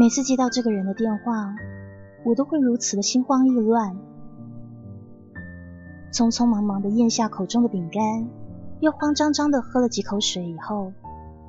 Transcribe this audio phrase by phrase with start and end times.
[0.00, 1.54] 每次接到这个人的电话，
[2.24, 3.98] 我都会如此的心慌意乱，
[6.10, 8.26] 匆匆忙忙的咽下口中的饼干，
[8.80, 10.94] 又慌张张的喝了几口水以后，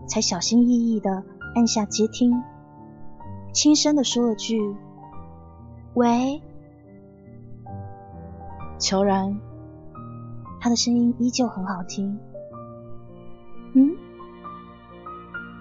[0.05, 1.23] 才小心翼翼的
[1.55, 2.43] 按下接听，
[3.53, 4.75] 轻声的说了句
[5.95, 6.41] ：“喂。”
[8.77, 9.39] 乔然，
[10.59, 12.19] 他的声音依旧很好听。
[13.75, 13.95] 嗯，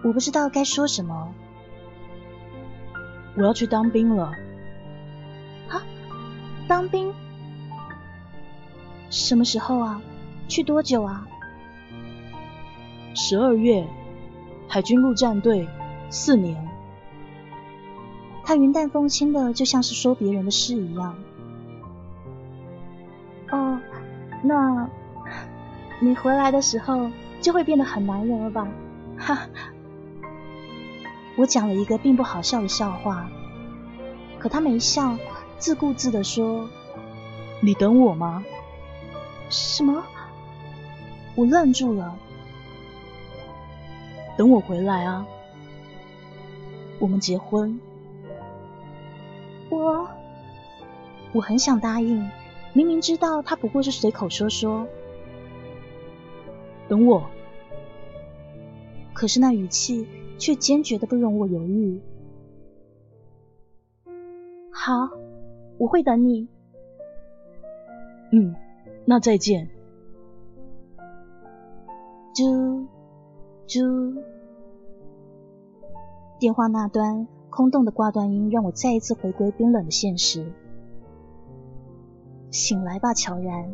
[0.03, 1.33] 我不知道该说什么。
[3.37, 4.35] 我要去当兵了。
[5.69, 5.83] 啊，
[6.67, 7.13] 当兵？
[9.09, 10.01] 什么时候啊？
[10.49, 11.27] 去多久啊？
[13.15, 13.87] 十二月，
[14.69, 15.69] 海军陆战队，
[16.11, 16.69] 四年。
[18.45, 21.15] 他云淡风轻的，就像是说别人的事一样。
[23.53, 23.81] 哦，
[24.43, 24.89] 那
[26.01, 28.69] 你回来的时候就会变得很男人了吧？
[29.19, 29.39] 哈。
[31.41, 33.27] 我讲了一个并不好笑的笑话，
[34.39, 35.17] 可他没笑，
[35.57, 36.69] 自顾自的说
[37.65, 38.45] ：“你等我吗？”
[39.49, 40.05] 什么？
[41.35, 42.15] 我愣住了。
[44.37, 45.27] 等我回来啊！
[46.99, 47.81] 我们结婚。
[49.71, 50.07] 我
[51.33, 52.31] 我很想答应，
[52.75, 54.87] 明明知道他不过是随口说说。
[56.87, 57.31] 等我。
[59.15, 60.07] 可是那语气。
[60.41, 62.01] 却坚决的不容我犹豫。
[64.73, 65.11] 好，
[65.77, 66.49] 我会等你。
[68.33, 68.57] 嗯，
[69.05, 69.69] 那再见。
[72.35, 72.87] 啾
[73.67, 74.17] 啾，
[76.39, 80.51] 电话那端空洞的挂断音让我再一次回归冰冷的现实。
[82.51, 83.71] 醒来吧，乔然，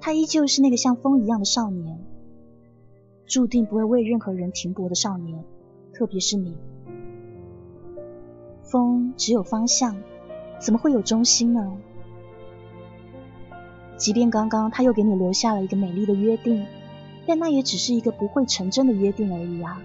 [0.00, 2.00] 他依旧是那个像风一样的少年。
[3.32, 5.42] 注定不会为任何人停泊的少年，
[5.94, 6.54] 特别是你。
[8.62, 9.96] 风只有方向，
[10.58, 11.78] 怎么会有中心呢？
[13.96, 16.66] 即便刚刚他又给你留下了一个美丽的约定，
[17.26, 19.82] 但那也只是一个不会成真的约定而已啊。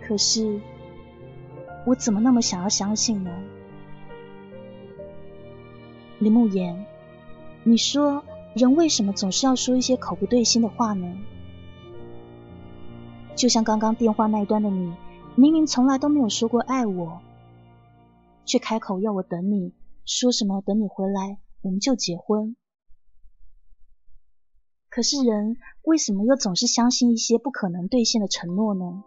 [0.00, 0.58] 可是，
[1.86, 3.30] 我怎么那么想要相信呢？
[6.18, 6.84] 林慕言，
[7.62, 8.24] 你说。
[8.58, 11.16] 人为什么总是要说一些口不对心的话呢？
[13.36, 14.92] 就像刚刚电话那一端的你，
[15.36, 17.20] 明明从来都没有说过爱我，
[18.44, 19.72] 却开口要我等你，
[20.04, 22.56] 说什么等你回来我们就结婚。
[24.90, 29.04] 可是人为什么又总是相信一些不可能兑现的承诺呢？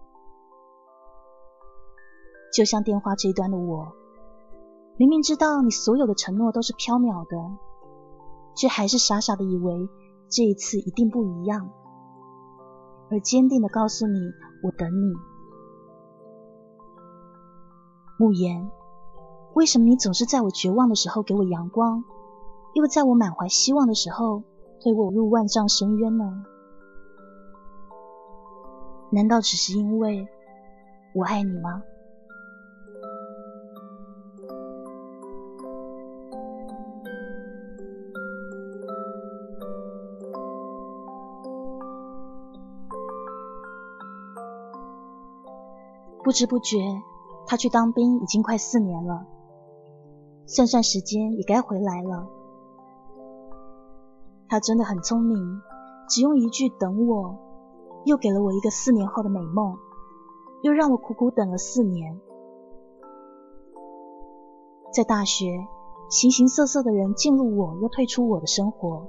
[2.54, 3.92] 就像电话这一端的我，
[4.96, 7.38] 明明知道你所有的承诺都是缥缈的。
[8.56, 9.90] 却还是傻傻的以为
[10.30, 11.70] 这一次一定不一样，
[13.10, 14.20] 而坚定的告诉你
[14.64, 15.14] ：“我等你。”
[18.18, 18.70] 慕言，
[19.56, 22.04] 为什么你总是在我绝望的时候给我阳光，
[22.76, 24.44] 又在我满怀希望的时候
[24.80, 26.46] 推我入万丈深渊呢？
[29.12, 30.28] 难道只是因为
[31.16, 31.84] 我爱你吗？
[46.32, 46.78] 不知不觉，
[47.46, 49.26] 他去当兵已经快四年了。
[50.46, 52.30] 算算时间，也该回来了。
[54.48, 55.62] 他真的很聪明，
[56.08, 57.36] 只用一句“等我”，
[58.08, 59.78] 又给了我一个四年后的美梦，
[60.62, 62.22] 又让我苦苦等了四年。
[64.94, 65.68] 在大学，
[66.10, 69.06] 形形色色的人进入我，又退出我的生活。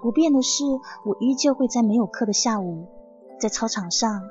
[0.00, 0.64] 不变的是，
[1.04, 2.86] 我依旧会在没有课的下午，
[3.38, 4.22] 在操场上。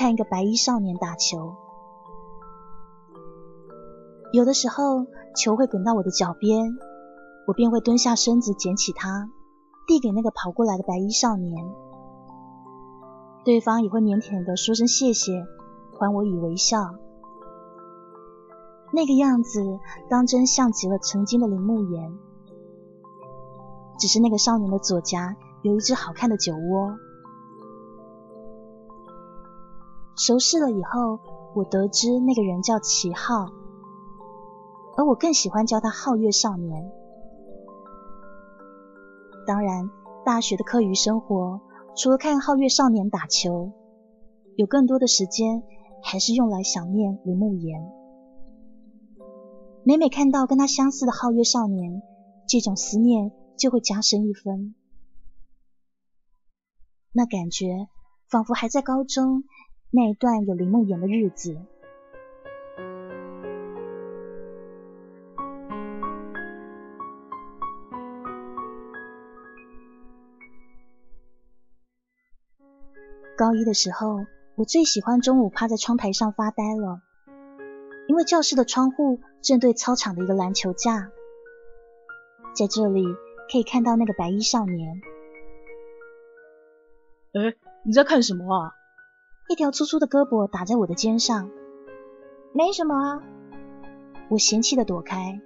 [0.00, 1.56] 看一个白衣少年打球，
[4.32, 5.04] 有的时候
[5.36, 6.74] 球会滚到我的脚边，
[7.46, 9.28] 我便会蹲下身子捡起它，
[9.86, 11.54] 递给那个跑过来的白衣少年。
[13.44, 15.44] 对方也会腼腆的说声谢谢，
[15.98, 16.94] 还我以微笑。
[18.94, 22.18] 那个样子当真像极了曾经的林慕言，
[23.98, 26.96] 只是那个少年的左颊有一只好看的酒窝。
[30.20, 31.18] 熟识了以后，
[31.54, 33.46] 我得知那个人叫齐浩，
[34.98, 36.92] 而我更喜欢叫他皓月少年。
[39.46, 39.88] 当然，
[40.22, 41.62] 大学的课余生活，
[41.96, 43.72] 除了看皓月少年打球，
[44.56, 45.62] 有更多的时间
[46.02, 47.80] 还是用来想念林慕言。
[49.84, 52.02] 每每看到跟他相似的皓月少年，
[52.46, 54.74] 这种思念就会加深一分。
[57.10, 57.88] 那感觉
[58.28, 59.44] 仿佛还在高中
[59.92, 61.56] 那一段有林慕言的日子。
[73.36, 77.02] 高一的时候，我最喜欢中午趴在窗台上发呆了，
[78.06, 81.10] 因为教室的窗户正对操场的一个篮球架，
[82.54, 83.04] 在这里
[83.50, 85.00] 可以看到那个白衣少年。
[87.32, 88.76] 哎，你在看什么啊？
[89.50, 91.50] 一条粗粗的胳膊打在我的肩上。
[92.52, 93.22] 没什么啊，
[94.28, 95.40] 我嫌弃的躲开。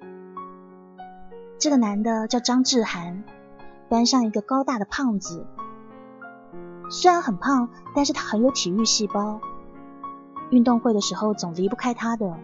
[1.59, 3.25] 这个男的叫张志涵，
[3.89, 5.47] 班上一个高大的胖子。
[6.91, 9.41] 虽然很胖，但是他很有体育细胞。
[10.51, 12.37] 运动会的时候总离不开他的。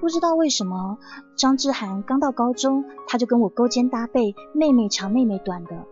[0.00, 0.98] 不知道为什么，
[1.38, 5.84] 张志涵刚到高中，他就跟我勾肩搭背，妹妹长妹妹短的。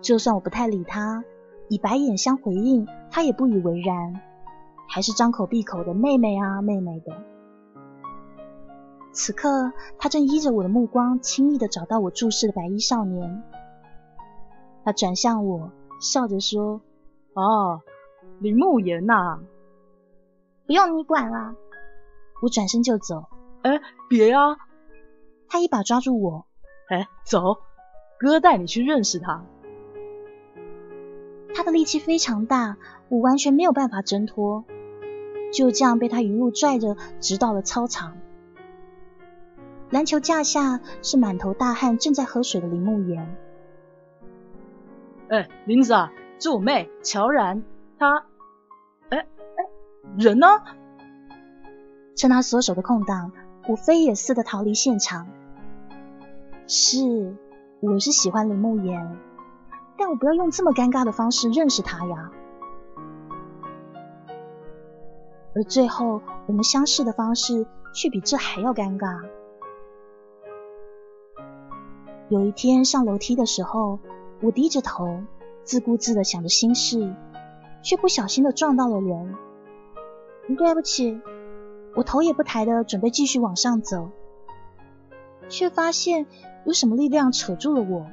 [0.00, 1.22] 就算我不太理他，
[1.70, 4.20] 以白眼相回应，他也不以为然，
[4.88, 7.16] 还是张口闭口的妹妹啊妹妹的。
[9.12, 13.44] 此刻，他正依着我的目光，轻易的找到我注视的白衣少年。
[14.84, 15.70] 他转向我，
[16.00, 16.80] 笑着说
[17.34, 17.82] ：“哦，
[18.40, 19.38] 林慕言呐，
[20.66, 21.54] 不用你管了。”
[22.42, 23.26] 我转身就走。
[23.62, 24.56] 哎，别啊！
[25.46, 26.46] 他一把抓住我。
[26.88, 27.58] 哎，走，
[28.18, 29.44] 哥带你去认识他。
[31.54, 32.76] 他的力气非常大，
[33.08, 34.64] 我完全没有办法挣脱，
[35.52, 38.16] 就这样被他一路拽着，直到了操场。
[39.90, 43.36] 篮球架下是满头大汗、正在喝水的林慕言。
[45.28, 47.62] 哎，林子啊，这我妹乔然，
[47.98, 48.24] 她，
[49.08, 49.26] 哎哎，
[50.16, 50.46] 人呢？
[52.16, 53.32] 趁他缩手的空档，
[53.66, 55.26] 我飞也似的逃离现场。
[56.66, 57.34] 是，
[57.80, 59.16] 我是喜欢林慕言。
[60.00, 62.32] 但我不要用这么尴尬的方式认识他呀。
[65.54, 69.20] 而最后，我们相识的方式却比这还要尴尬。
[72.30, 73.98] 有一天上楼梯的时候，
[74.40, 75.20] 我低着头，
[75.64, 77.14] 自顾自的想着心事，
[77.82, 79.36] 却不小心的撞到了人。
[80.56, 81.20] 对不起，
[81.94, 84.08] 我头也不抬的准备继续往上走，
[85.50, 86.26] 却发现
[86.64, 88.06] 有什么力量扯住了我。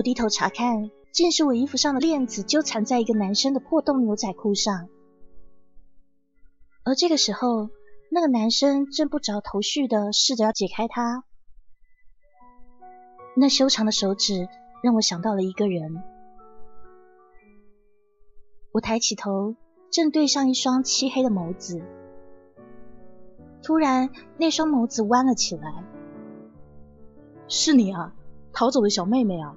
[0.00, 4.88] 我低头查看，竟是我衣服上的链子纠缠在一个男生的破洞牛仔裤上。
[6.84, 7.68] 而这个时候，
[8.10, 11.22] 那个男生正不着头绪的试着要解开它。
[13.36, 14.48] 那修长的手指
[14.82, 16.02] 让我想到了一个人。
[18.72, 19.54] 我抬起头，
[19.92, 21.82] 正对上一双漆黑的眸子。
[23.62, 25.84] 突然，那双眸子弯了起来。
[27.48, 28.14] 是你啊，
[28.54, 29.54] 逃走的小妹妹啊！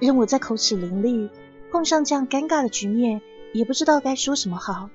[0.00, 1.28] 任我在口齿伶俐，
[1.70, 3.20] 碰上这样尴尬的局面，
[3.52, 4.88] 也不知道该说什么好。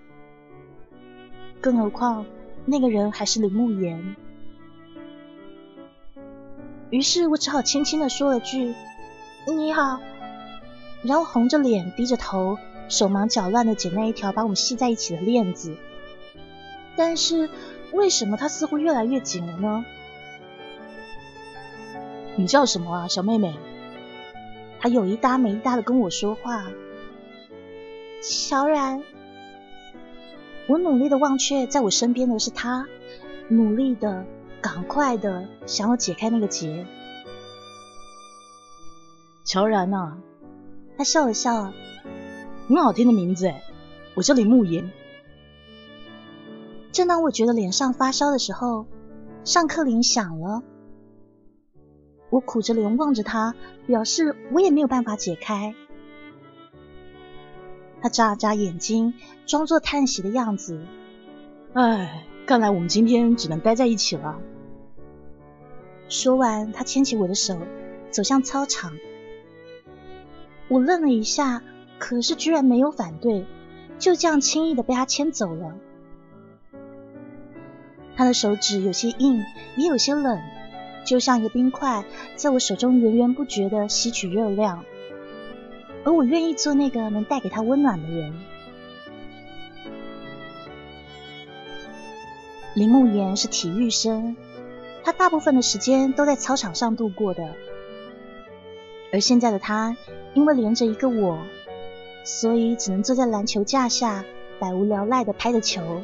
[1.62, 2.26] 更何况
[2.66, 4.16] 那个人还是林慕言。
[6.90, 8.74] 于是我只好轻轻的说了句
[9.48, 10.00] ：“你好。”
[11.04, 12.58] 然后红着脸，低着头，
[12.90, 15.78] 手忙脚乱的捡那一条把我们系在一起的链子。
[16.96, 17.50] 但是
[17.94, 19.86] 为什么它似乎越来越紧了呢？
[22.38, 23.54] 你叫什么啊，小妹妹？
[24.80, 26.66] 他有一搭没一搭的跟我说话。
[28.22, 29.04] 乔然，
[30.68, 32.88] 我努力的忘却在我身边的是他，
[33.50, 34.26] 努力的、
[34.62, 36.86] 赶快的想要解开那个结。
[39.44, 40.18] 乔然呐，
[40.98, 41.72] 他笑了笑，
[42.68, 43.64] 很好听的名字哎，
[44.16, 44.92] 我叫林慕言。
[46.92, 48.88] 正当我觉得脸上发烧的时候，
[49.44, 50.64] 上课铃响了。
[52.36, 53.56] 我苦着脸望着他，
[53.88, 55.74] 表示我也没有办法解开。
[58.02, 59.14] 他眨了眨眼睛，
[59.46, 60.86] 装作叹息的样子。
[61.72, 64.42] 唉，看来我们今天只能待在一起了。
[66.10, 67.58] 说完，他牵起我的手，
[68.12, 68.98] 走向操场。
[70.68, 71.64] 我愣了一下，
[72.00, 73.46] 可是居然没有反对，
[73.98, 75.78] 就这样轻易的被他牵走了。
[78.18, 79.42] 他的手指有些硬，
[79.78, 80.42] 也有些冷，
[81.06, 82.04] 就像一个冰块，
[82.36, 84.84] 在我手中源源不绝的吸取热量。
[86.04, 88.34] 而我愿意做那个能带给他温暖的人。
[92.76, 94.36] 林木言是体育生，
[95.04, 97.56] 他大部分的时间都在操场上度过的。
[99.14, 99.96] 而现在的他，
[100.34, 101.40] 因为连着一个我，
[102.26, 104.26] 所以只能坐在篮球架下，
[104.60, 106.02] 百无聊赖的拍着球。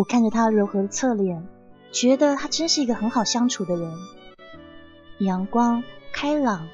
[0.00, 1.46] 我看着他柔和的侧脸，
[1.92, 3.92] 觉得他真是一个很好相处的人。
[5.18, 6.68] 阳光开朗，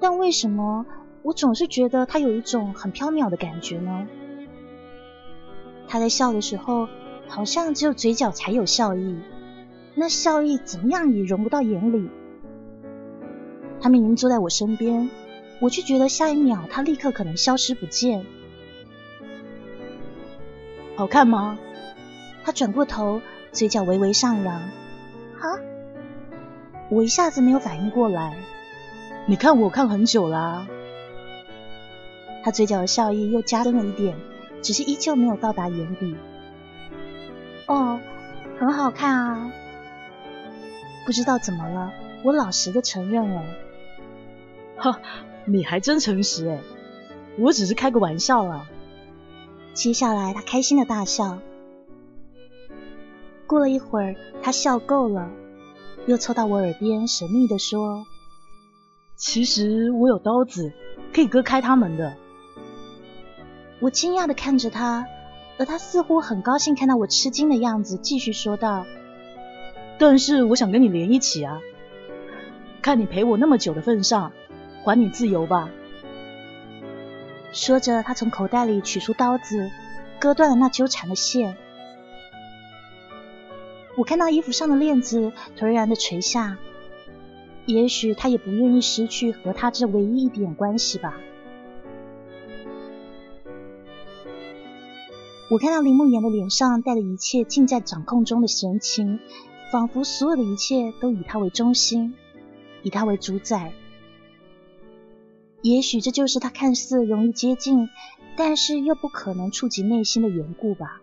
[0.00, 0.86] 但为什么
[1.20, 4.06] 我总是觉得他有一种很飘渺的感觉呢？
[5.86, 6.88] 他在笑的时候，
[7.28, 9.18] 好像只有嘴角才有笑意，
[9.94, 12.08] 那笑意怎么样也融不到眼里。
[13.82, 15.10] 他明明坐在我身边，
[15.60, 18.24] 我却觉得下一秒他立刻可能消失不见。
[20.96, 21.58] 好看吗？
[22.44, 23.20] 他转过头，
[23.52, 24.60] 嘴角微微上扬。
[25.38, 25.58] 哈。
[26.90, 28.36] 我一下子没有反应过来，
[29.26, 30.66] 你看我看很久啦。
[32.44, 34.16] 他嘴角的笑意又加深了一点，
[34.60, 36.16] 只是依旧没有到达眼底。
[37.66, 37.98] 哦，
[38.58, 39.52] 很好看啊。
[41.06, 41.92] 不知道怎么了，
[42.24, 43.42] 我老实的承认了。
[44.76, 45.00] 哈，
[45.46, 46.58] 你还真诚实哎，
[47.38, 48.66] 我只是开个玩笑啦。
[49.72, 51.38] 接下来他开心的大笑。
[53.52, 55.30] 过了一会儿，他笑够了。
[56.06, 58.06] 又凑到我耳边，神秘的说
[59.14, 60.72] ：“其实我有刀子，
[61.12, 62.14] 可以割开他们的。”
[63.78, 65.06] 我惊讶的看着他，
[65.58, 68.86] 而他似乎很高兴看到我吃惊的样子，继续说道
[70.00, 71.60] ：“但是我想跟你连一起啊，
[72.80, 74.32] 看你陪我那么久的份上，
[74.82, 75.68] 还你自由吧。”
[77.52, 79.70] 说着，他从口袋里取出刀子，
[80.18, 81.58] 割断了那纠缠的线。
[83.96, 86.58] 我看到衣服上的链子颓然的垂下，
[87.66, 91.20] 也许他也不愿意失去和他这唯一一点关系吧。
[95.50, 99.20] 我看到林慕言的脸上带着一切尽在掌控中的神情，
[99.70, 102.14] 仿佛所有的一切都以他为中心，
[102.82, 103.74] 以他为主宰。
[105.60, 107.90] 也许这就是他看似容易接近，
[108.36, 111.02] 但是又不可能触及内心的缘故吧。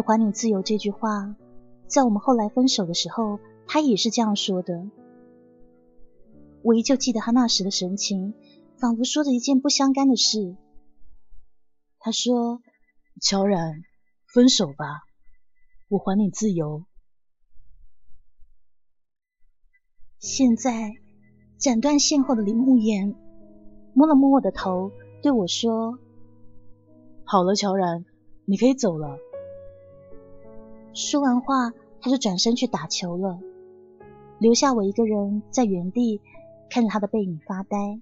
[0.00, 1.36] 而还你自由这句话，
[1.86, 4.88] 在我们后来分手的时候，他也是这样说的。
[6.62, 8.32] 我依旧记得他那时的神情，
[8.78, 10.56] 仿佛说着一件不相干的事。
[11.98, 12.62] 他说
[13.20, 13.82] ：“乔然，
[14.32, 15.02] 分手吧，
[15.90, 16.84] 我还你自由。”
[20.18, 20.92] 现在，
[21.58, 23.14] 斩断线后的林慕言
[23.92, 24.92] 摸了摸我的头，
[25.22, 25.98] 对我说
[27.24, 28.06] ：“好了，乔然，
[28.46, 29.18] 你可以走了。”
[30.92, 33.38] 说完话，他就转身去打球了，
[34.38, 36.20] 留下我一个人在原地
[36.68, 38.00] 看着他的背影发呆。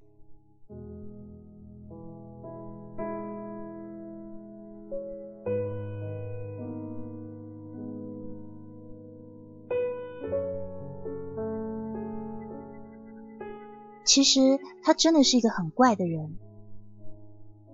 [14.04, 16.36] 其实他真的是一个很怪的人，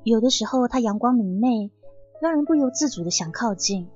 [0.02, 1.70] 有的时候他阳光明媚，
[2.20, 3.88] 让人不由自主的想靠近。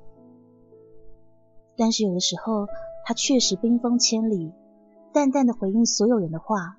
[1.78, 2.66] 但是有的时候，
[3.06, 4.52] 他确实冰封千里，
[5.14, 6.76] 淡淡的回应所有人的话，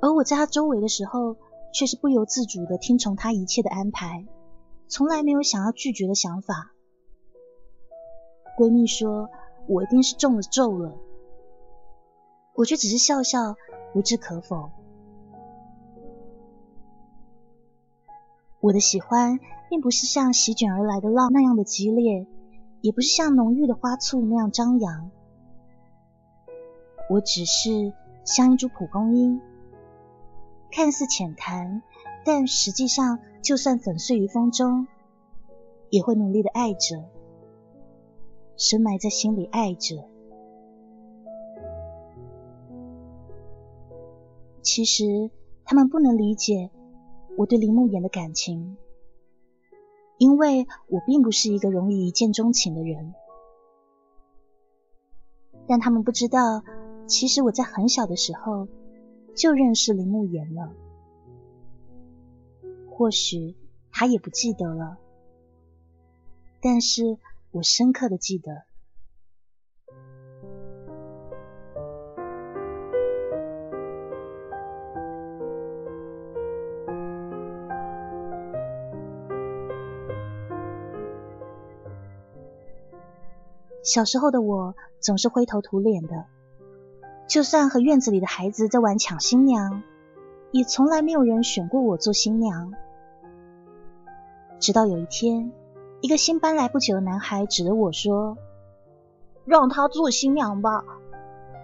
[0.00, 1.36] 而我在他周围的时候，
[1.72, 4.26] 却是不由自主的听从他一切的安排，
[4.88, 6.72] 从来没有想要拒绝的想法。
[8.58, 9.30] 闺蜜说
[9.68, 10.98] 我一定是中了咒了，
[12.56, 13.54] 我却只是笑笑，
[13.94, 14.70] 不置可否。
[18.60, 19.38] 我的喜欢，
[19.72, 22.26] 并不是像席卷而来的浪那样的激烈。
[22.82, 25.10] 也不是像浓郁的花簇那样张扬，
[27.08, 29.40] 我只是像一株蒲公英，
[30.70, 31.80] 看似浅谈，
[32.24, 34.88] 但实际上就算粉碎于风中，
[35.90, 37.04] 也会努力的爱着，
[38.56, 40.04] 深埋在心里爱着。
[44.60, 45.30] 其实
[45.64, 46.68] 他们不能理解
[47.38, 48.76] 我对林慕言的感情。
[50.22, 53.12] 因为我并不是一个容易一见钟情的人，
[55.66, 56.62] 但他们不知道，
[57.08, 58.68] 其实我在很小的时候
[59.34, 60.72] 就认识林慕言了。
[62.88, 63.56] 或许
[63.90, 64.96] 他也不记得了，
[66.60, 67.18] 但是
[67.50, 68.62] 我深刻的记得。
[83.82, 86.26] 小时候的我总是灰头土脸的，
[87.26, 89.82] 就算和院子里的孩子在玩抢新娘，
[90.52, 92.72] 也从来没有人选过我做新娘。
[94.60, 95.52] 直到有一天，
[96.00, 98.38] 一个新搬来不久的男孩指着我说
[99.44, 100.84] ：“让他做新娘吧。”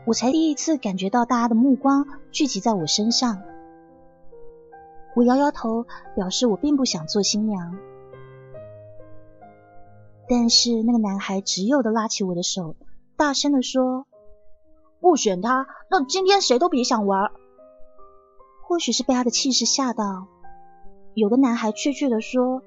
[0.05, 3.43] 我才第一次感觉到大家的目光聚集在我身上。
[5.15, 7.79] 我摇摇头，表示我并不想做新娘。
[10.29, 12.77] 但是那个男孩执拗的拉起我的手，
[13.17, 14.07] 大声的说
[15.01, 17.31] ：“不选他，那今天谁都别想玩。”
[18.69, 20.27] 或许是被他的气势吓到，
[21.15, 22.63] 有个男孩怯怯的说：“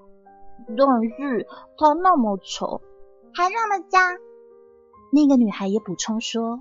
[0.75, 2.81] 但是他那么丑，
[3.33, 4.17] 还那么脏。”
[5.13, 6.59] 另一个女孩也补充说：“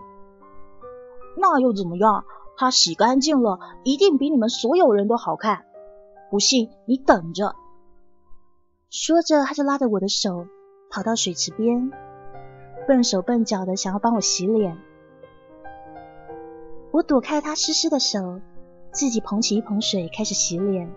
[1.38, 2.24] 那又怎么样？
[2.58, 5.64] 他洗干净了，一定比你们所有人都好看。”
[6.30, 7.56] 不信，你等着。
[8.90, 10.46] 说着，他就拉着我的手
[10.90, 11.92] 跑到水池边，
[12.88, 14.76] 笨手笨脚的想要帮我洗脸。
[16.90, 18.40] 我躲开他湿湿的手，
[18.90, 20.90] 自己捧起一盆水开始洗脸。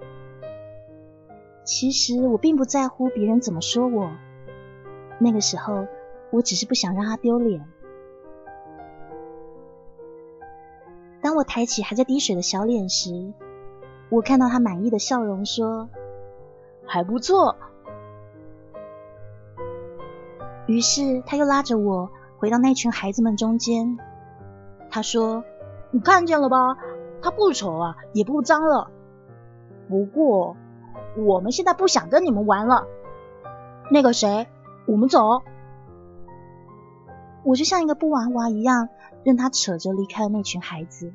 [1.64, 4.10] 其实我并不在乎别人怎么说我，
[5.20, 5.86] 那个时候
[6.32, 7.64] 我只是不想让他丢脸。
[11.22, 13.32] 当我抬起还在滴水的小脸时，
[14.10, 15.88] 我看到他满意的笑容，说
[16.84, 17.56] ：“还不错。”
[20.66, 23.98] 于是他又拉着我回到那群孩子们中间。
[24.90, 25.44] 他说
[25.92, 26.78] ：“你看见了吧？
[27.22, 28.92] 他不丑啊，也不脏了。
[29.90, 30.56] 不过
[31.18, 32.88] 我们现在不想跟你们玩了。
[33.92, 34.48] 那个谁，
[34.86, 35.42] 我们走。”
[37.44, 38.88] 我就像一个布娃娃一样，
[39.24, 41.14] 任他扯着离开了那群孩子。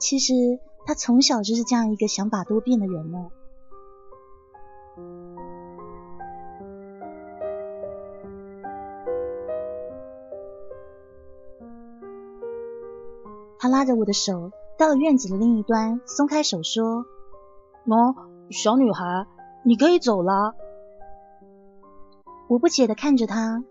[0.00, 0.32] 其实
[0.84, 3.30] 他从小就是这样一个想法多变的人呢。
[13.76, 17.04] 拉着我的手到了院子的另一端，松开手说
[17.86, 18.16] ：“喏，
[18.50, 19.26] 小女孩，
[19.66, 20.54] 你可以走了。”
[22.48, 23.62] 我不解的看着他，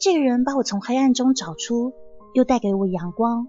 [0.00, 1.92] 这个人把我从黑暗中找出，
[2.32, 3.46] 又带给我阳光。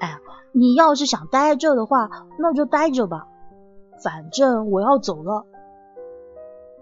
[0.00, 0.18] 哎
[0.52, 3.28] 你要是想待这的话，那就待着吧。
[4.02, 5.44] 反正我要走了。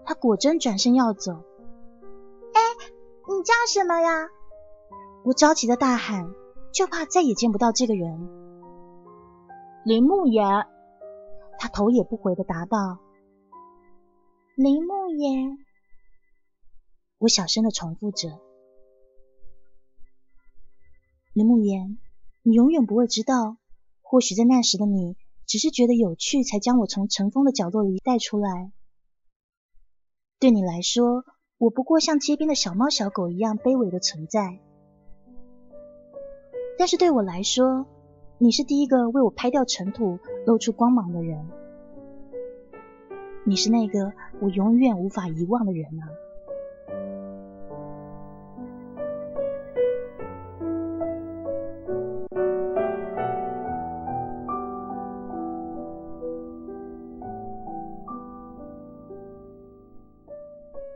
[0.05, 1.33] 他果真转身要走。
[1.33, 2.61] 哎，
[3.27, 4.29] 你叫什么呀？
[5.25, 6.31] 我着急的大喊，
[6.73, 8.29] 就怕再也见不到这个人。
[9.85, 10.45] 林木言。
[11.59, 12.99] 他头也不回的答道。
[14.55, 15.59] 林木言。
[17.19, 18.39] 我小声的重复着。
[21.33, 21.99] 林木言，
[22.41, 23.57] 你永远不会知道。
[24.01, 28.71] 或许在那时的你，只是觉得有趣，才将我从尘封的角落里带出来。
[30.39, 31.23] 对你来说，
[31.59, 34.59] 我不过像街边的小猫小狗一样卑微的存在。
[36.81, 37.85] 但是对我来说，
[38.39, 40.17] 你是第一个为我拍掉尘土、
[40.47, 41.47] 露出光芒的人。
[43.43, 46.09] 你是那个我永远无法遗忘的人啊！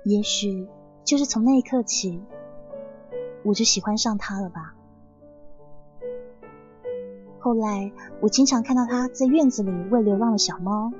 [0.03, 0.67] 也许
[1.03, 2.19] 就是从那一刻起，
[3.43, 4.74] 我就喜欢上他了吧。
[7.45, 10.91] 后来我经常看到他在院子里喂流浪的小猫，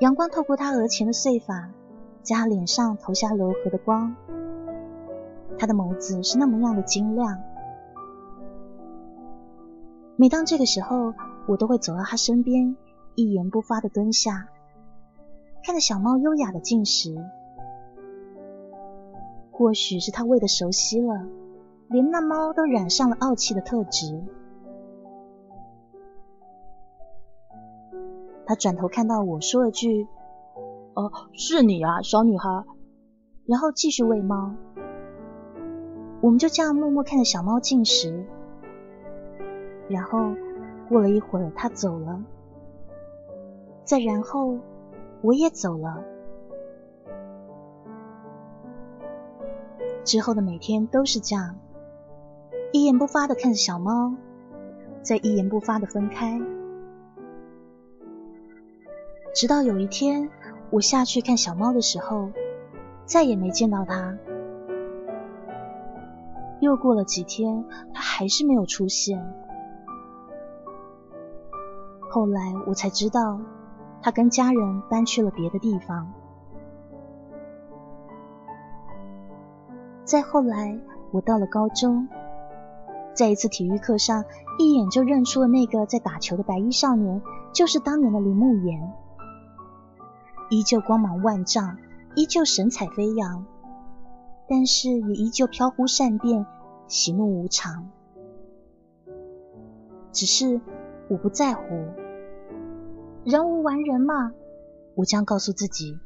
[0.00, 1.70] 阳光透过他额前的碎发，
[2.20, 4.14] 在他脸上投下柔和的光，
[5.56, 7.40] 他的眸子是那么样的晶亮。
[10.16, 11.14] 每当这个时候，
[11.46, 12.76] 我都会走到他身边，
[13.14, 14.48] 一言不发的蹲下。
[15.64, 17.16] 看着小猫优雅的进食，
[19.50, 21.24] 或许是它喂的熟悉了，
[21.88, 24.22] 连那猫都染上了傲气的特质。
[28.48, 30.08] 他转头看到我说了句
[30.96, 32.64] ：“哦，是你啊，小女孩。”
[33.44, 34.54] 然后继续喂猫。
[36.22, 38.24] 我们就这样默默看着小猫进食。
[39.88, 40.32] 然后
[40.88, 42.24] 过了一会儿，它走了。
[43.84, 44.58] 再然后。
[45.20, 46.04] 我也走了。
[50.04, 51.56] 之后的每天都是这样，
[52.72, 54.14] 一言不发的看着小猫，
[55.02, 56.40] 再一言不发的分开。
[59.38, 60.28] 直到有一天，
[60.68, 62.32] 我下去看小猫的时候，
[63.04, 64.18] 再也没见到它。
[66.58, 69.32] 又过了几天，它还是没有出现。
[72.10, 73.38] 后来我才知道。
[74.02, 76.12] 他跟家人搬去了别的地方。
[80.04, 80.80] 再后来，
[81.12, 82.08] 我到了高中，
[83.14, 84.24] 在一次体育课上，
[84.58, 87.22] 一眼就认出了那个在打球的白衣少年，
[87.52, 88.92] 就是当年的林慕言，
[90.50, 91.76] 依旧光芒万丈，
[92.14, 93.44] 依旧神采飞扬，
[94.48, 96.46] 但是也依旧飘忽善变，
[96.86, 97.88] 喜怒无常。
[100.12, 100.60] 只是
[101.08, 101.62] 我不在乎，
[103.24, 104.32] 人无完人嘛，
[104.94, 105.98] 我将告诉自己，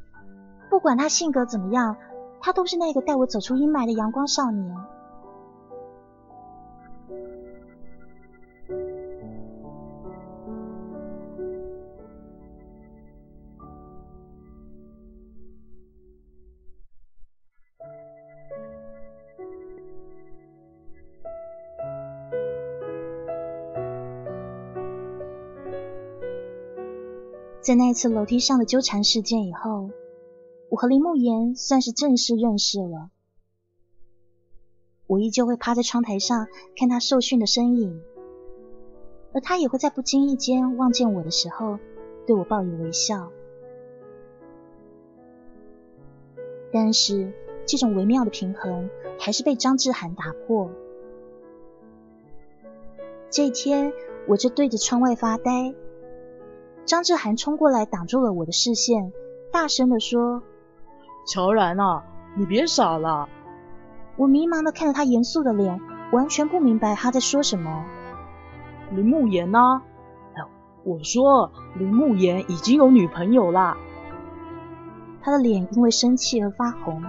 [0.70, 1.96] 不管他性格怎么样。
[2.44, 4.76] 他都是那个带我走出阴霾的阳光少年。
[27.62, 29.88] 在那次楼梯上的纠缠事件以后。
[30.68, 33.10] 我和林慕言算是正式认识了。
[35.06, 36.46] 我依旧会趴在窗台上
[36.78, 38.00] 看他受训的身影，
[39.34, 41.78] 而他也会在不经意间望见我的时候，
[42.26, 43.30] 对我报以微笑。
[46.72, 47.34] 但是
[47.66, 50.70] 这种微妙的平衡还是被张志涵打破。
[53.28, 53.92] 这一天，
[54.26, 55.74] 我就对着窗外发呆，
[56.84, 59.12] 张志涵冲过来挡住了我的视线，
[59.52, 60.42] 大声的说。
[61.26, 63.28] 乔然啊，你别傻了！
[64.16, 65.80] 我迷茫的看着他严肃的脸，
[66.12, 67.84] 完全不明白他在说什么。
[68.90, 69.82] 林慕言呢？
[70.84, 73.76] 我说林慕言已经有女朋友啦。
[75.20, 77.04] 他的脸因为生气而发红。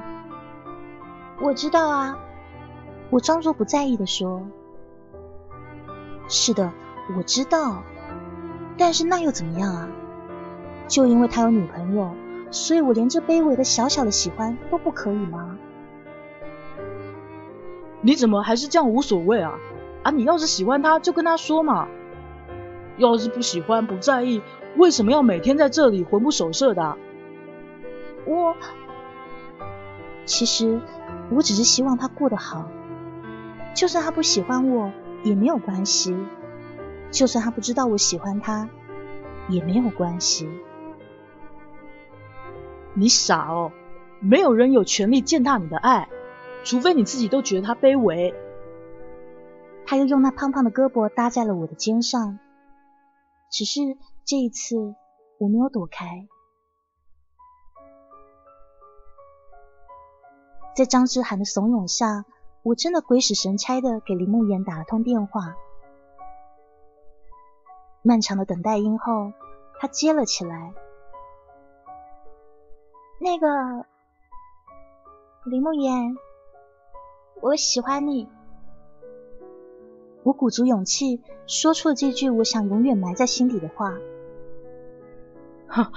[1.42, 2.20] 我知道啊，
[3.10, 4.44] 我装作不在意的说。
[6.28, 6.72] 是的，
[7.18, 7.82] 我知道，
[8.78, 9.90] 但是那又怎么样啊？
[10.88, 12.14] 就因为他有女朋友。
[12.52, 15.58] 所以我连这卑微的小小的喜欢都不可以吗？
[18.02, 19.58] 你怎么还是这样无所谓啊？
[20.04, 21.88] 啊，你要是喜欢他就跟他说嘛。
[22.98, 24.44] 要是不喜欢不在意，
[24.78, 26.96] 为什么要每天在这里魂不守舍的？
[28.28, 28.56] 我
[30.26, 30.80] 其实
[31.32, 32.70] 我只是希望他过得好，
[33.74, 34.92] 就算他不喜欢我
[35.24, 36.16] 也没有关系，
[37.14, 38.68] 就算他不知道我喜欢他
[39.48, 40.50] 也没有关系。
[42.96, 43.72] 你傻哦，
[44.20, 46.10] 没有人有权利践踏你的爱，
[46.64, 48.34] 除非你自己都觉得他卑微。
[49.86, 52.40] 他又用那胖胖的胳膊搭在了我的肩上，
[53.52, 53.82] 只是
[54.26, 54.96] 这一次
[55.38, 56.28] 我没有躲开。
[60.76, 62.26] 在张之涵的怂恿下，
[62.64, 65.54] 我真的鬼使神差的给林慕言打了通电话。
[68.04, 69.32] 漫长的等待音后，
[69.80, 70.74] 他接了起来。
[73.20, 73.86] 那个
[75.46, 76.18] 林慕言，
[77.42, 78.28] 我喜欢你。
[80.24, 83.98] 我鼓足勇气说出了这句我想永远埋在心底的话。
[85.68, 85.92] 哈，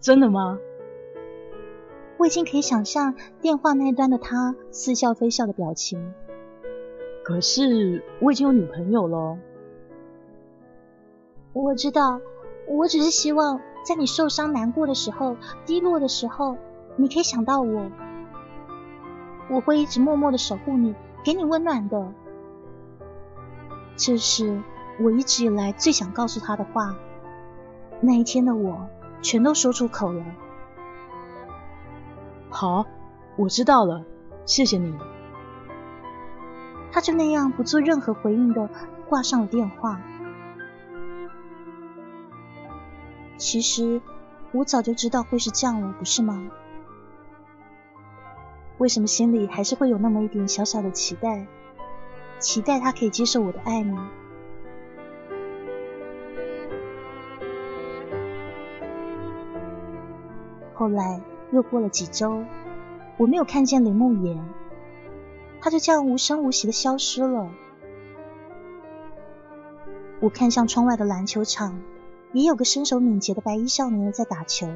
[0.00, 0.58] 真的吗？
[2.16, 6.14] 我已经可以想象电话那端的他似笑非笑的表情。
[7.22, 9.38] 可是我已经有女朋友了。
[11.60, 12.20] 我知道，
[12.68, 13.60] 我只是希望。
[13.84, 16.58] 在你受伤、难过的时候、低落的时候，
[16.96, 17.90] 你可以想到我，
[19.48, 20.94] 我会一直默默的守护你，
[21.24, 22.12] 给你温暖的。
[23.96, 24.62] 这是
[25.00, 26.94] 我一直以来最想告诉他的话。
[28.00, 28.88] 那一天的我，
[29.22, 30.22] 全都说出口了。
[32.50, 32.84] 好，
[33.36, 34.04] 我知道了，
[34.44, 34.94] 谢谢你。
[36.92, 38.68] 他就那样不做任何回应的
[39.08, 40.00] 挂上了电话。
[43.38, 44.02] 其实
[44.52, 46.50] 我早就知道会是这样了，不是吗？
[48.78, 51.46] 为什么心里还是会有那么一点小小的期待，
[52.40, 54.08] 期待他可以接受我的爱呢？
[60.74, 61.20] 后来
[61.52, 62.44] 又过了几周，
[63.16, 64.44] 我没有看见林梦言，
[65.60, 67.50] 他就这样无声无息的消失了。
[70.20, 71.80] 我看向窗外的篮球场。
[72.32, 74.66] 也有个身手敏捷的白衣少年在打球，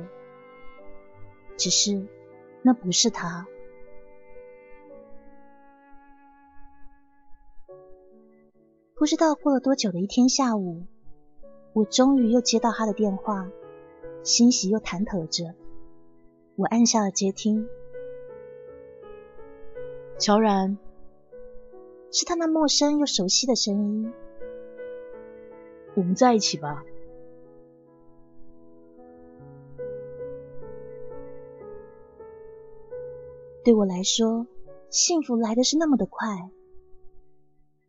[1.57, 2.07] 只是
[2.63, 3.47] 那不是他。
[8.95, 10.85] 不知道过了多久的一天下午，
[11.73, 13.51] 我终于又接到他的电话，
[14.23, 15.55] 欣喜又忐忑着。
[16.55, 17.69] 我按下了接听，
[20.19, 20.79] 乔然，
[22.13, 24.13] 是他那陌生又熟悉的声音。
[25.95, 26.85] 我们在一起吧。
[33.65, 34.49] 对我来说，
[34.91, 36.51] 幸福来的是那么的快。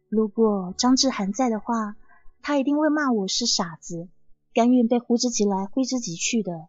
[0.08, 1.96] 如果张志涵在的话，
[2.44, 4.08] 他一定会骂我是傻子，
[4.54, 6.68] 甘愿被呼之即来挥之即去的。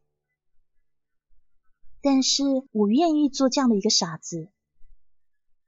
[2.00, 4.48] 但是我愿意做这样的一个傻子，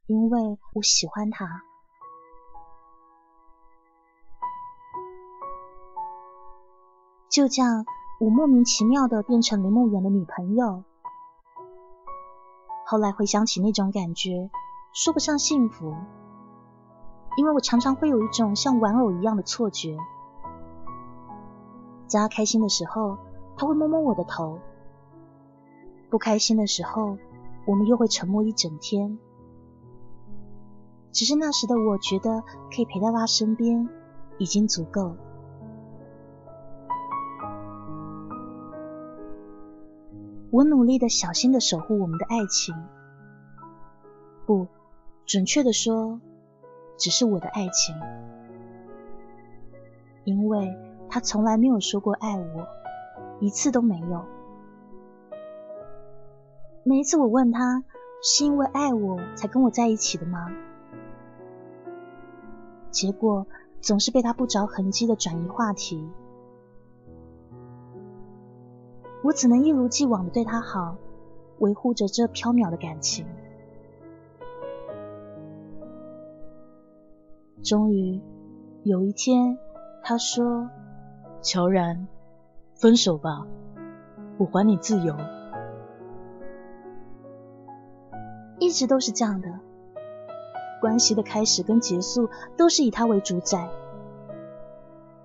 [0.07, 1.63] 因为我喜欢他。
[7.31, 7.85] 就这样，
[8.19, 10.85] 我莫名其妙的变成林梦妍的女朋友。
[12.89, 14.49] 后来回想起那种感觉，
[14.93, 15.93] 说不上幸福，
[17.37, 19.97] 因为我常常会有一种像玩偶一样的错觉。
[22.07, 23.19] 在他开心的时候，
[23.57, 24.61] 他会摸摸我的头；
[26.11, 27.19] 不开心的时候，
[27.67, 29.19] 我们又会沉默一整天。
[31.11, 33.89] 只是那时的我觉得可以陪在他身边
[34.39, 35.17] 已经足够了。
[40.51, 42.75] 我努力的、小心的守护我们的爱情，
[44.47, 44.69] 不，
[45.27, 46.21] 准确的说，
[46.97, 47.95] 只是我的爱情，
[50.25, 50.77] 因为
[51.09, 52.67] 他从来没有说过爱我，
[53.41, 54.25] 一次都没有。
[56.85, 57.83] 每一次我问他，
[58.23, 60.49] 是因为爱我才跟我在一起的吗？
[62.93, 63.47] 结果
[63.81, 66.09] 总是被他不着痕迹的转移话题。
[69.27, 70.97] 我只能一如既往的对他好，
[71.59, 73.27] 维护着这飘渺的感情。
[77.61, 78.21] 终于
[78.85, 79.59] 有一天，
[80.05, 80.71] 他说
[81.43, 82.07] ：“乔然，
[82.77, 83.49] 分手吧，
[84.39, 85.17] 我还你自由。”
[88.61, 89.59] 一直都是这样的，
[90.81, 93.69] 关系的开始跟结束都是以他为主宰，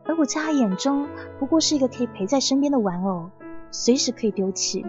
[0.05, 3.29] 而我在他眼中不过是一个可以陪在身边的玩偶。
[3.71, 4.85] 随时可以丢弃。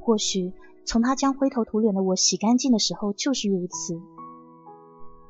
[0.00, 0.52] 或许
[0.84, 4.00] 从他将灰头土脸的我洗干净的时候就是如此。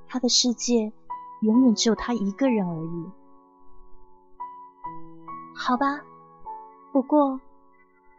[0.07, 0.93] 他的世界
[1.41, 3.11] 永远只有他一个人而已。
[5.55, 6.05] 好吧，
[6.93, 7.41] 不过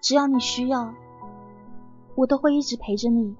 [0.01, 0.93] 只要你需要，
[2.15, 3.35] 我都会一直陪着你。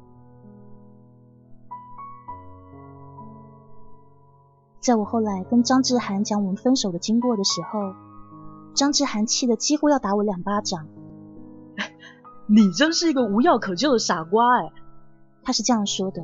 [4.79, 8.06] 在我后来跟张志涵讲我们分手的经过的时候。
[8.77, 10.87] 张志涵气得几乎要打我两巴掌。
[12.45, 14.71] 你真是一个无药可救的傻瓜哎！
[15.43, 16.23] 他是这样说的。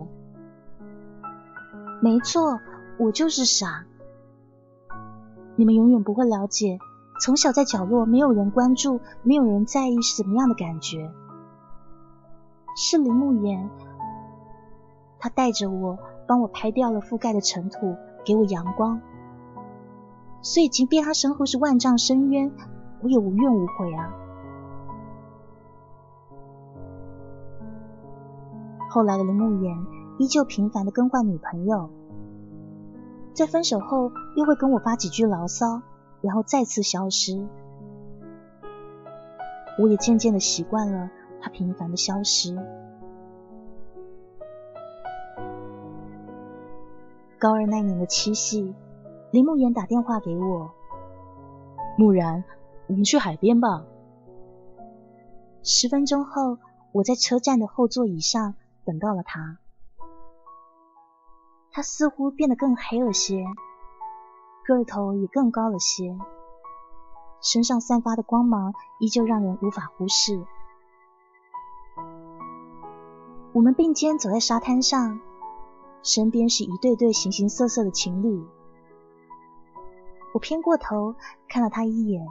[2.00, 2.60] 没错，
[3.00, 3.86] 我就是傻。
[5.56, 6.78] 你们永远不会了解，
[7.20, 11.12] 从小在角落没有人关注、没有人在意是怎么样的感觉。
[12.76, 13.70] 是林慕言，
[15.18, 19.02] 他带着我，帮我拍掉了覆盖的尘土，给我阳光。
[20.44, 22.52] 所以，即便他身后是万丈深渊，
[23.02, 24.14] 我也无怨无悔啊。
[28.90, 29.76] 后来的林慕言
[30.20, 31.90] 依旧频繁的更换女朋友，
[33.34, 35.82] 在分手后又会跟我发几句牢骚，
[36.22, 37.48] 然后再次消失。
[39.80, 41.10] 我也渐渐的习惯了
[41.42, 42.56] 他频繁的消失。
[47.40, 48.76] 高二那年的七夕。
[49.34, 50.70] 林慕言打电话给我，
[51.98, 52.44] 木然，
[52.86, 53.84] 我们去海边吧。
[55.64, 56.60] 十分钟后，
[56.92, 58.54] 我在车站的后座椅上
[58.86, 59.58] 等到了他。
[61.72, 63.44] 他似乎变得更黑了些，
[64.68, 66.16] 个头也更高了些，
[67.42, 70.46] 身上散发的光芒依旧让人无法忽视。
[73.52, 75.20] 我们并肩走在沙滩上，
[76.04, 78.46] 身边是一对对形形色色的情侣。
[80.34, 81.16] 我偏过头
[81.48, 82.26] 看了他一眼，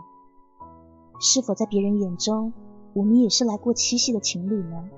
[1.21, 2.53] 是否在别人眼中，
[2.93, 4.91] 我们也是来过七夕的情侣呢？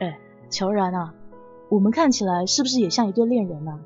[0.00, 0.18] 哎，
[0.50, 1.14] 乔然啊，
[1.68, 3.80] 我们看起来是不是也像一对恋人呢？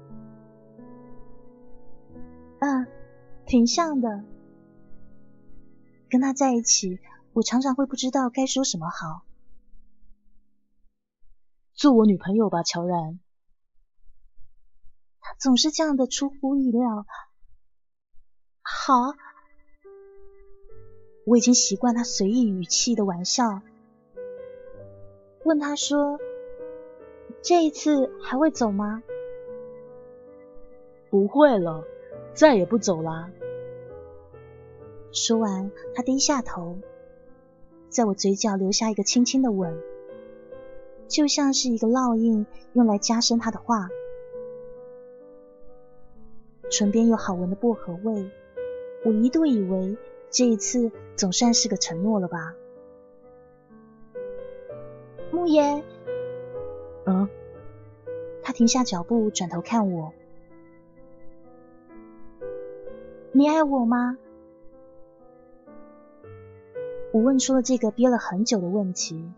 [2.61, 2.87] 嗯，
[3.44, 4.24] 挺像的。
[6.09, 6.98] 跟他在一起，
[7.35, 9.24] 我常常会不知道该说什么好。
[11.74, 13.20] 做我女朋友吧，乔然。
[15.38, 17.07] 总是这样的出乎意料。
[18.62, 19.14] 好，
[21.24, 23.62] 我已经习惯他随意语气的玩笑。
[25.44, 26.18] 问他说
[27.40, 29.03] ：“这一次还会走吗？”
[31.09, 31.85] 不会了，
[32.35, 33.31] 再也不走啦。
[35.12, 36.79] 说完，他低下头，
[37.88, 39.81] 在我嘴角留下一个轻轻的吻，
[41.07, 43.88] 就像是一个烙印，用来加深他的话。
[46.70, 48.31] 唇边有好闻的薄荷味，
[49.04, 49.96] 我一度以为
[50.31, 52.54] 这一次总算是个承诺了吧。
[55.31, 55.83] 木言。
[57.07, 57.28] 嗯。
[58.42, 60.12] 他停下脚步，转头看我。
[63.33, 64.16] 你爱我吗？
[67.12, 69.31] 我问出了这个憋了很久的问题。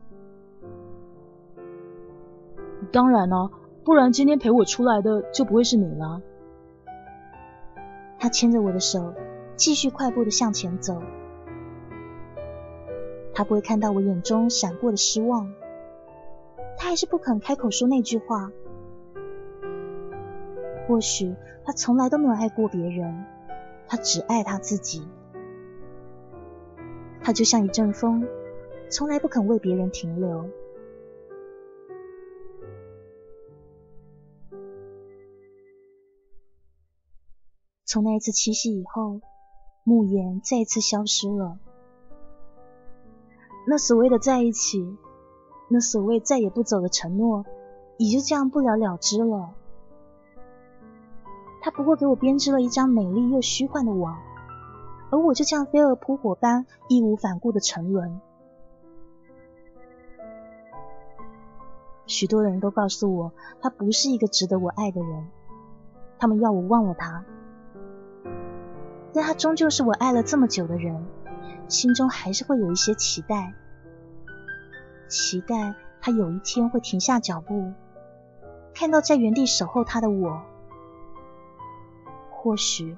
[2.92, 3.50] 当然了，
[3.84, 6.22] 不然今天陪我出来的就不会是你了。
[8.20, 9.14] 他牵着我的手，
[9.56, 11.02] 继续快步的向前走。
[13.33, 15.50] 他不会看到我眼中闪过的失望，
[16.76, 18.52] 他还是不肯开口说那句话。
[20.87, 23.24] 或许他从来都没有爱过别人，
[23.88, 25.09] 他只爱他自己。
[27.22, 28.28] 他就像一阵风，
[28.90, 30.44] 从来不肯为别人停留。
[37.92, 39.20] 从那一次七夕以后，
[39.83, 41.59] 慕言再次消失了。
[43.66, 44.96] 那所谓的在一起，
[45.68, 47.44] 那所谓再也不走的承诺，
[47.98, 49.55] 也就这样不了了之了。
[51.61, 54.20] 他不过给我编织了一张美丽又虚幻的网，
[55.11, 58.20] 而我就像飞蛾扑火般义无反顾的沉沦。
[62.07, 65.26] 许多人都告诉我，他不是一个值得我爱的人，
[66.20, 67.24] 他们要我忘了他。
[69.12, 71.05] 但他终究是我爱了这么久的人，
[71.68, 73.55] 心中还是会有一些期待，
[75.09, 77.73] 期待他有一天会停下脚步，
[78.75, 80.42] 看到在原地守候他的我，
[82.31, 82.96] 或许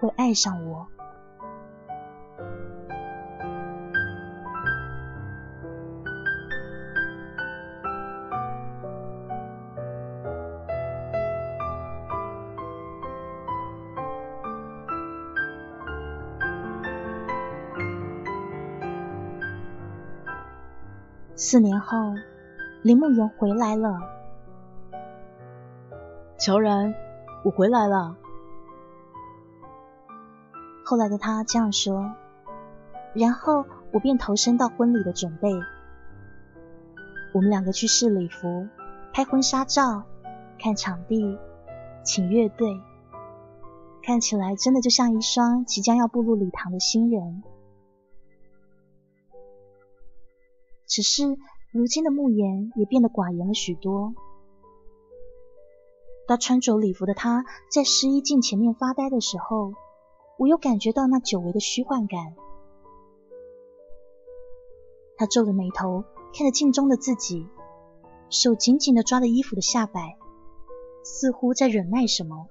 [0.00, 0.88] 会爱上我。
[21.36, 22.14] 四年后，
[22.82, 23.98] 林慕言回来了。
[26.38, 26.94] 乔然，
[27.44, 28.16] 我回来了。
[30.84, 32.12] 后来的他这样说，
[33.14, 35.50] 然后我便投身到婚礼的准备。
[37.32, 38.68] 我们两个去试礼服、
[39.12, 40.04] 拍婚纱照、
[40.60, 41.36] 看场地、
[42.04, 42.80] 请乐队，
[44.04, 47.42] 看起来真的就像一双即将要步入礼堂的新人。
[50.86, 51.36] 只是
[51.72, 54.14] 如今的慕言也变得寡言了许多。
[56.26, 59.74] 当穿着礼服的他在试衣镜前面发呆的时候，
[60.38, 62.34] 我又感觉到那久违的虚幻感。
[65.16, 67.46] 他皱着眉头看着镜中的自己，
[68.30, 70.18] 手紧紧的抓着衣服的下摆，
[71.04, 72.48] 似乎在忍耐什么。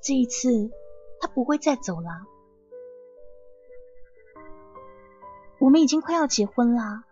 [0.00, 0.70] 这一次，
[1.18, 2.08] 他不会再走了。
[5.64, 7.04] 我们已经快要结婚了，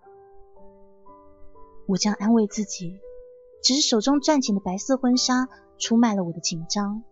[1.87, 3.01] 我这样安慰自己，
[3.63, 7.03] 只是手中攥紧的白色婚纱出卖了我的紧张。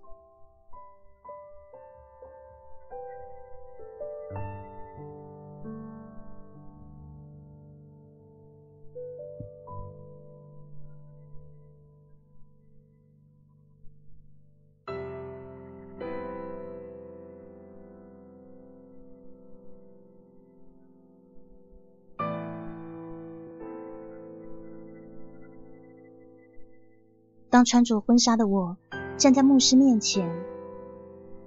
[27.51, 28.77] 当穿着婚纱的我
[29.19, 30.25] 站在牧师面前，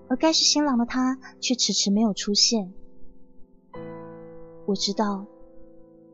[0.09, 2.73] 而该是新郎的他却迟迟没有出现。
[4.65, 5.25] 我知道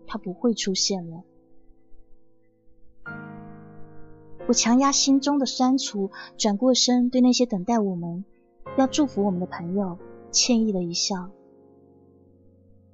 [0.05, 1.23] 他不会出现了。
[4.47, 8.23] 我强压心中的酸楚，转过身对那些等待我们、
[8.77, 9.97] 要祝福我们的朋友
[10.31, 11.31] 歉意的一笑：“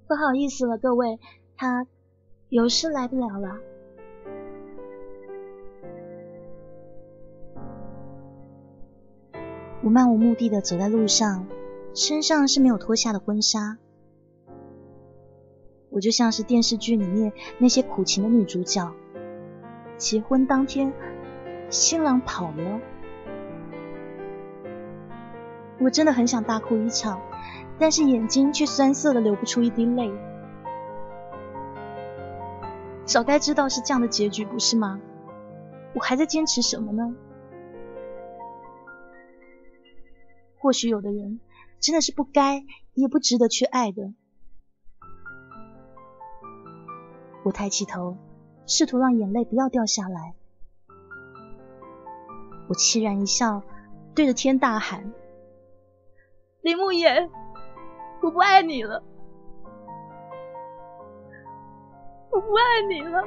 [0.08, 1.20] 不好意思了，各位，
[1.58, 1.88] 他
[2.50, 3.58] 有事来不了了。”
[9.86, 11.46] 我漫无目的的走在路上，
[11.94, 13.78] 身上是没有脱下的婚纱。
[15.92, 18.92] 我就像是电视剧里面那些苦情的女主角，
[19.96, 20.92] 结婚当天
[21.70, 22.82] 新郎跑了。
[25.80, 27.22] 我真的很想大哭一场，
[27.78, 30.12] 但是眼睛却酸涩的流不出一滴泪。
[33.06, 35.00] 早该知道是这样的结局，不是吗？
[35.94, 37.16] 我还在坚持什么呢？
[40.66, 41.40] 或许有的人
[41.80, 44.12] 真的是不该，也不值得去爱的。
[47.44, 48.18] 我抬起头，
[48.66, 50.34] 试图让眼泪不要掉下来。
[52.68, 53.62] 我凄然一笑，
[54.16, 55.14] 对着天大喊
[56.62, 57.30] ：“林慕言，
[58.24, 59.04] 我不爱你了。”
[62.34, 63.24] 我不爱你了。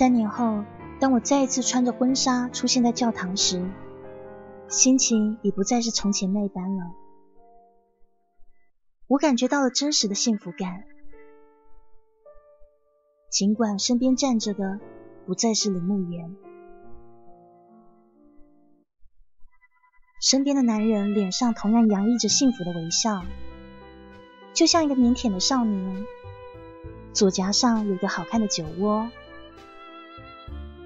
[0.00, 0.64] 三年后，
[0.98, 3.70] 当我再一次穿着婚纱出现在教堂时，
[4.66, 6.84] 心情已不再是从前那般了。
[9.08, 10.84] 我感觉到了真实的幸福感，
[13.28, 14.80] 尽管身边站着的
[15.26, 16.34] 不再是林慕言，
[20.22, 23.22] 身边的男人脸上同样洋溢着幸福的微笑，
[24.54, 26.06] 就像一个腼腆的少年，
[27.12, 29.10] 左颊上有个好看的酒窝。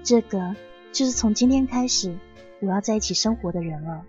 [0.05, 0.55] 这个
[0.93, 2.15] 就是从今天开始
[2.61, 4.05] 我要在一起生活的人了。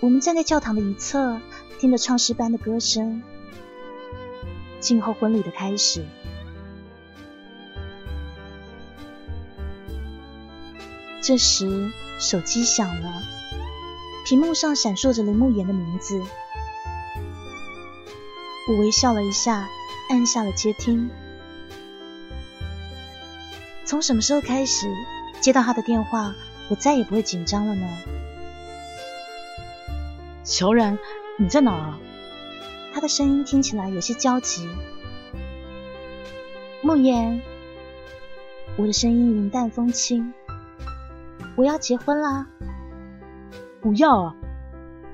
[0.00, 1.40] 我们站在教堂的一侧，
[1.80, 3.22] 听着唱诗班的歌声，
[4.78, 6.04] 静候婚礼的开始。
[11.22, 13.22] 这时，手机响了，
[14.26, 16.20] 屏幕上闪烁着林慕言的名字。
[18.68, 19.66] 我微笑了一下，
[20.10, 21.10] 按下了接听。
[23.92, 24.90] 从什么时候开始
[25.42, 26.34] 接到他的电话，
[26.70, 27.86] 我再也不会紧张了呢？
[30.44, 30.98] 乔然，
[31.36, 31.98] 你在哪啊？
[32.94, 34.66] 他的声音听起来有些焦急。
[36.80, 37.42] 慕言，
[38.78, 40.32] 我的声音云淡风轻。
[41.54, 42.46] 我要结婚啦！
[43.82, 44.34] 不要啊！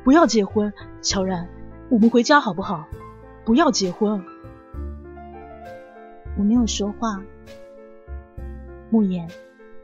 [0.04, 0.72] 不要结婚，
[1.02, 1.48] 乔然，
[1.88, 2.86] 我们回家好不好？
[3.44, 4.24] 不要结婚。
[6.38, 7.20] 我没有说话。
[8.90, 9.30] 慕言，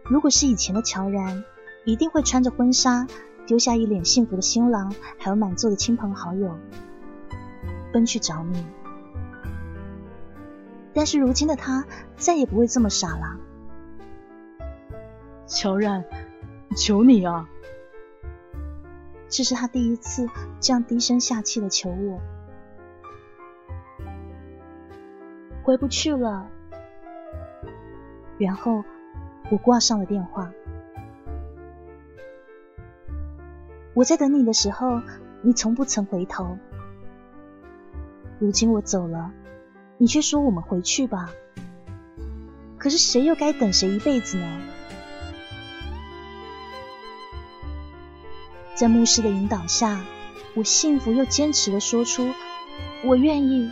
[0.05, 1.45] 如果是以前的乔然，
[1.85, 3.07] 一定会穿着婚纱，
[3.47, 6.59] 丢下一脸幸福的新郎，还有满座的亲朋好友，
[7.93, 8.67] 奔去找你。
[10.95, 11.85] 但是如今的他，
[12.17, 13.37] 再也不会这么傻了。
[15.47, 16.05] 乔然，
[16.77, 17.49] 求你啊！
[19.29, 20.27] 这是他第一次
[20.61, 22.21] 这样低声下气的求我。
[25.63, 26.49] 回不去了。
[28.39, 28.83] 然后。
[29.51, 30.51] 我挂上了电话。
[33.95, 35.01] 我在等你的时候，
[35.43, 36.59] 你从不曾回头。
[38.41, 39.31] 如今我走了，
[39.99, 41.31] 你却说我们回去吧。
[42.79, 44.61] 可是谁又该等谁一辈子呢？
[48.75, 50.01] 在牧师的引导下，
[50.55, 52.33] 我幸福又坚持的说出
[53.05, 53.71] 我愿意。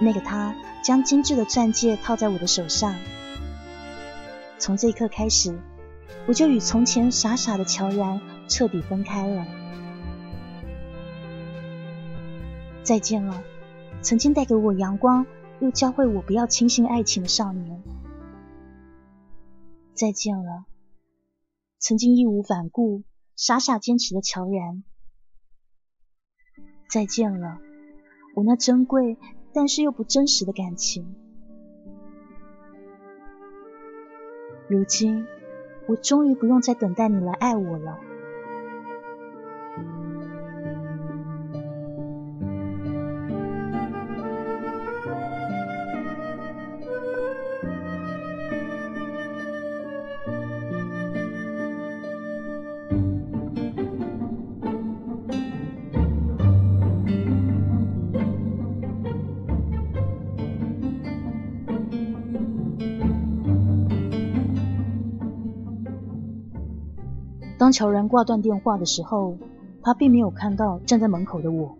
[0.00, 0.54] 那个他。
[0.84, 2.94] 将精致的钻戒套在我的手上，
[4.58, 5.58] 从这一刻开始，
[6.28, 9.46] 我就与从前傻傻的乔然彻底分开了。
[12.82, 13.42] 再见了，
[14.02, 15.24] 曾经带给我阳光
[15.58, 17.82] 又教会我不要轻信爱情的少年。
[19.94, 20.66] 再见了，
[21.78, 23.04] 曾经义无反顾、
[23.36, 24.84] 傻傻坚持的乔然。
[26.90, 27.58] 再见了，
[28.34, 29.16] 我那珍贵。
[29.54, 31.14] 但是又不真实的感情。
[34.68, 35.26] 如今，
[35.86, 38.00] 我终于不用再等待你来爱我了。
[67.64, 69.38] 当乔然挂断电话的时候，
[69.82, 71.78] 他并没有看到站在门口的我。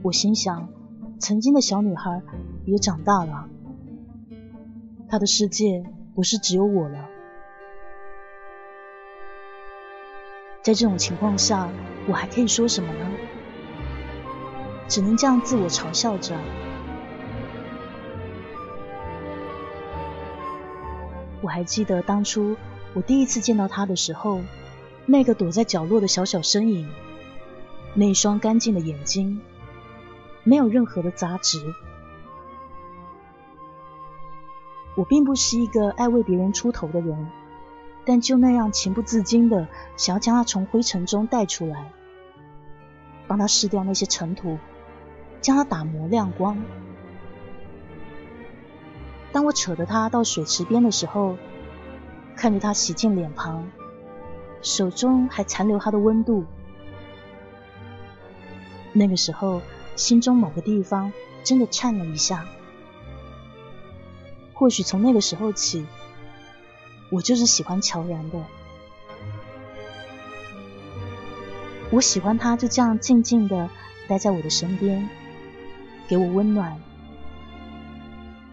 [0.00, 0.68] 我心想，
[1.18, 2.22] 曾经的小女孩
[2.66, 3.48] 也长大了，
[5.08, 5.82] 她的世界
[6.14, 7.08] 不是只有我了。
[10.62, 11.68] 在这种情况下，
[12.06, 13.10] 我还可以说什么呢？
[14.86, 16.38] 只能这样自我嘲笑着。
[21.42, 22.56] 我还记得当初。
[22.92, 24.40] 我第一次见到他的时候，
[25.06, 26.88] 那个躲在角落的小小身影，
[27.94, 29.40] 那双干净的眼睛，
[30.42, 31.60] 没有任何的杂质。
[34.96, 37.28] 我并不是一个爱为别人出头的人，
[38.04, 41.92] 但就那样情不自禁的想要将他从灰尘中带出来，
[43.28, 44.58] 帮他拭掉那些尘土，
[45.40, 46.60] 将他打磨亮光。
[49.30, 51.38] 当我扯着他到水池边的时候，
[52.40, 53.70] 看着他洗净脸庞，
[54.62, 56.46] 手中还残留他的温度。
[58.94, 59.60] 那个时候，
[59.94, 61.12] 心中某个地方
[61.44, 62.46] 真的颤了一下。
[64.54, 65.84] 或许从那个时候起，
[67.10, 68.42] 我就是喜欢乔然的。
[71.90, 73.68] 我喜欢他就这样静静的
[74.08, 75.10] 待在我的身边，
[76.08, 76.80] 给我温暖。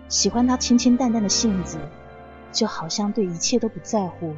[0.10, 1.80] 喜欢他清清淡淡的性子，
[2.58, 4.34] 就好像对一切都不在乎，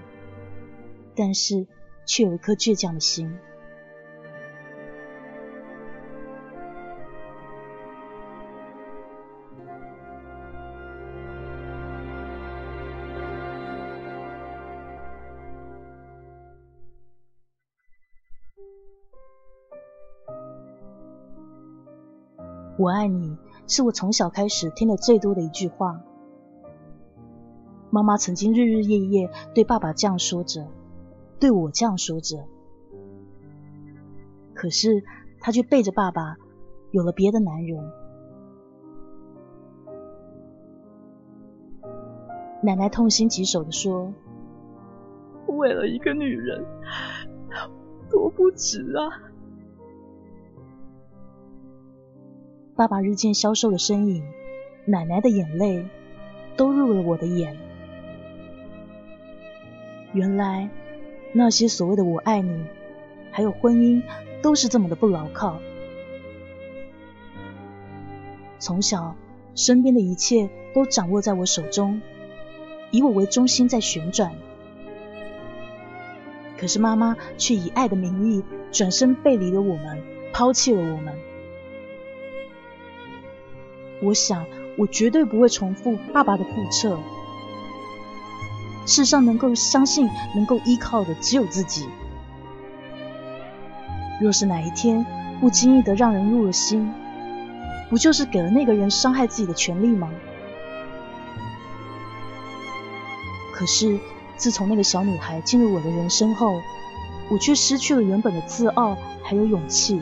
[1.15, 1.65] 但是
[2.05, 3.33] 却有一颗倔强的心。
[22.77, 26.01] 我爱你，是我从小开始听的最多的一句话。
[27.91, 30.67] 妈妈曾经日日夜夜对爸爸这样说着，
[31.39, 32.45] 对我这样说着。
[34.53, 35.03] 可是
[35.39, 36.37] 她却背着爸爸
[36.91, 37.91] 有了别的男人。
[42.61, 44.13] 奶奶痛心疾首的说
[45.47, 46.65] ：“为了一个女人，
[48.09, 49.31] 多不值啊！”
[52.75, 54.23] 爸爸日渐消瘦的身影，
[54.85, 55.87] 奶奶的眼泪，
[56.57, 57.57] 都入了我的眼。
[60.13, 60.69] 原来
[61.33, 62.65] 那些所谓的“我爱你”，
[63.31, 64.01] 还有婚姻，
[64.41, 65.59] 都是这么的不牢靠。
[68.57, 69.15] 从小，
[69.55, 72.01] 身边的一切都掌握在我手中，
[72.91, 74.33] 以我为中心在旋转。
[76.57, 80.03] 可是妈妈却以爱的名义，转身背离了我们，
[80.33, 81.13] 抛弃了我们。
[84.01, 84.45] 我想，
[84.77, 86.99] 我绝对不会重复爸爸的覆辙。
[88.89, 91.87] 世上能够相信、能够依靠的，只有自己。
[94.19, 95.05] 若是哪一天
[95.39, 96.91] 不经意的让人入了心，
[97.89, 100.09] 不就是给了那个人伤害自己的权利吗？
[103.53, 103.99] 可是，
[104.35, 106.59] 自从那个小女孩进入我的人生后，
[107.29, 110.01] 我却失去了原本的自傲，还有勇气。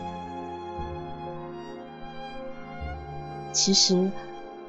[3.51, 4.09] 其实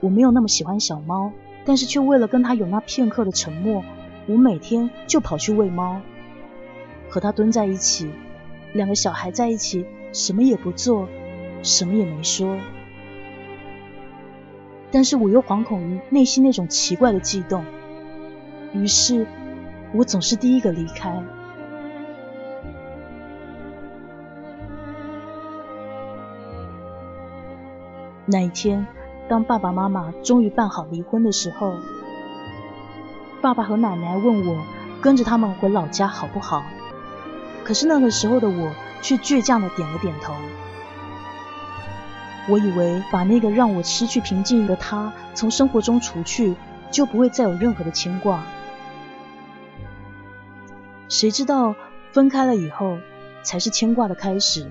[0.01, 1.31] 我没有那么喜欢小猫，
[1.65, 3.85] 但是却为了跟它有那片刻的沉默，
[4.29, 6.03] 我每天就跑去喂猫，
[7.09, 8.11] 和它蹲在一起，
[8.75, 11.09] 两个小孩在一起，什么也不做，
[11.63, 12.59] 什么也没说。
[14.91, 17.65] 但是我又惶恐于内心那种奇怪的悸动，
[18.75, 19.27] 于是
[19.95, 21.23] 我总是第一个离开。
[28.27, 28.87] 那一天，
[29.27, 31.73] 当爸爸妈妈终于办好离婚的时候，
[33.41, 34.65] 爸爸和奶奶问我
[35.01, 36.65] 跟着他们回老家好不好？
[37.65, 40.35] 可是那个时候的我却倔强的点了点头。
[42.49, 46.57] 我以为把那个让我失去平静的他从生活中除去，
[46.91, 48.43] 就不会再有任何的牵挂。
[51.09, 51.77] 谁知道
[52.11, 52.99] 分开了以后，
[53.43, 54.69] 才是牵挂的开始。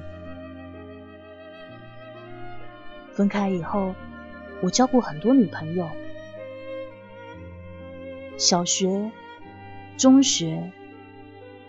[3.14, 3.96] 分开以后，
[4.62, 5.88] 我交过很多女朋友，
[8.38, 9.12] 小学、
[9.98, 10.72] 中学、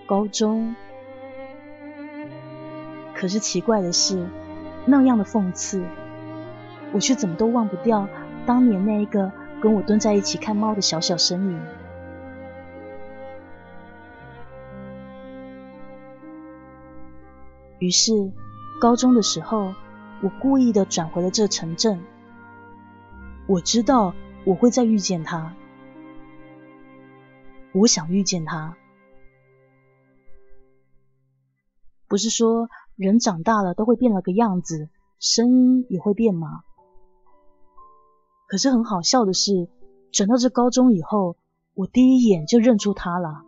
[0.07, 0.77] 高中。
[3.15, 4.27] 可是奇怪的是，
[4.87, 5.83] 那样的讽刺，
[6.93, 8.09] 我却怎么都忘不掉
[8.47, 11.61] 当年那一个跟我蹲在一起看猫的小小身影。
[17.79, 18.31] 于是，
[18.81, 19.75] 高中的时候。
[20.21, 22.01] 我故意的转回了这城镇，
[23.47, 24.15] 我知道
[24.45, 25.55] 我会再遇见他，
[27.73, 28.77] 我想遇见他。
[32.07, 34.89] 不是说人长大了都会变了个样子，
[35.19, 36.63] 声音也会变吗？
[38.47, 39.69] 可是很好笑的是，
[40.13, 41.37] 转到这高中以后，
[41.75, 43.43] 我第一眼就认出他了。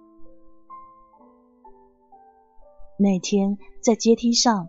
[2.98, 4.68] 那天在阶梯上，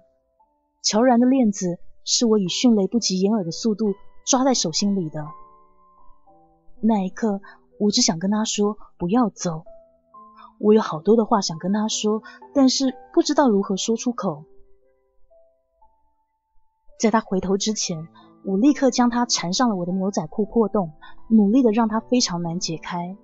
[0.82, 1.80] 乔然的链子。
[2.04, 3.94] 是我以迅雷不及掩耳的速度
[4.26, 5.28] 抓在手心里的。
[6.82, 7.42] 那一刻，
[7.82, 9.64] 我只想跟他说不要走。
[10.60, 12.22] 我有好多的话想跟他说，
[12.54, 14.46] 但是不知道如何说出口。
[17.00, 18.08] 在他回头之前，
[18.46, 20.92] 我立刻将他缠上了我的牛仔裤破洞，
[21.28, 23.18] 努力的让他非常难解开。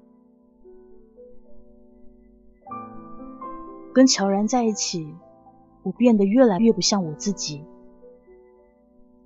[3.94, 5.14] 跟乔然在一起，
[5.84, 7.64] 我变得越来越不像我自己。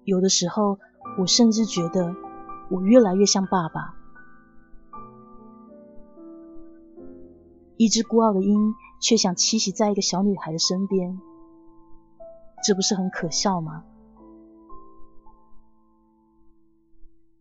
[0.04, 0.78] 有的时候，
[1.18, 2.14] 我甚至觉得
[2.70, 4.01] 我越来越像爸爸。
[7.82, 11.20] 一只孤傲的鹰却想栖息在一个小女孩的身边，
[12.64, 13.84] 这不是很可笑吗？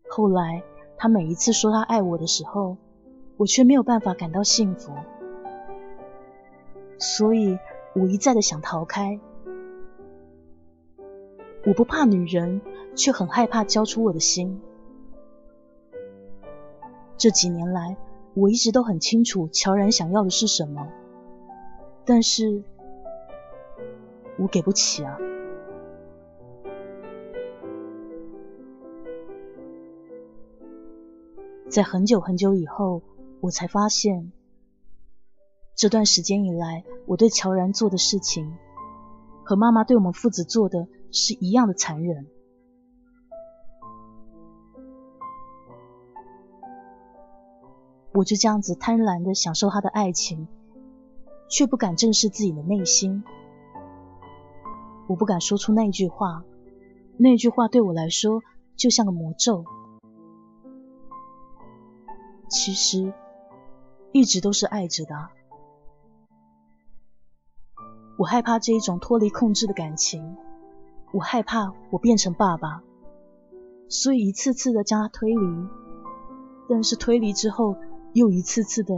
[0.09, 0.63] 后来，
[0.97, 2.79] 他每一次说他爱我的时候，
[3.37, 4.95] 我却没有办法感到幸福，
[6.99, 7.59] 所以
[7.95, 9.21] 我一再的想逃开。
[11.67, 12.63] 我不怕女人，
[12.97, 14.63] 却很害怕交出我的心。
[17.19, 17.99] 这几年来，
[18.35, 20.89] 我一直都很清楚乔然想要的是什么，
[22.05, 22.63] 但是
[24.39, 25.19] 我给不起啊。
[31.69, 33.03] 在很久很久以后，
[33.41, 34.33] 我才发现，
[35.77, 38.57] 这段时间以来，我对乔然做的事情，
[39.45, 42.27] 和妈妈对我们父子做的是一样的残忍。
[48.21, 50.47] 我就这样子贪婪的享受他的爱情，
[51.49, 53.25] 却不敢正视自己的内心。
[55.07, 56.45] 我不敢说出那句话，
[57.17, 58.43] 那句话对我来说
[58.77, 59.65] 就像个魔咒。
[62.51, 63.15] 其实，
[64.13, 65.15] 一直都是爱着的。
[68.19, 70.37] 我害怕这一种脱离控制的感情，
[71.15, 72.83] 我害怕我变成爸爸，
[73.89, 75.69] 所以一次次的将他推离。
[76.69, 77.77] 但是推离之后，
[78.13, 78.95] 又一次次的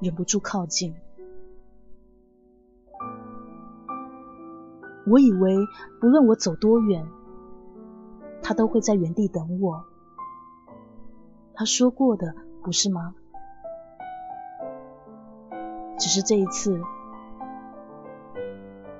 [0.00, 0.94] 忍不住靠近。
[5.10, 5.56] 我以为
[6.00, 7.06] 不论我走多远，
[8.42, 9.84] 他都会在原地等我。
[11.54, 12.34] 他说过的。
[12.62, 13.14] 不是吗？
[16.00, 16.82] 只是这一次，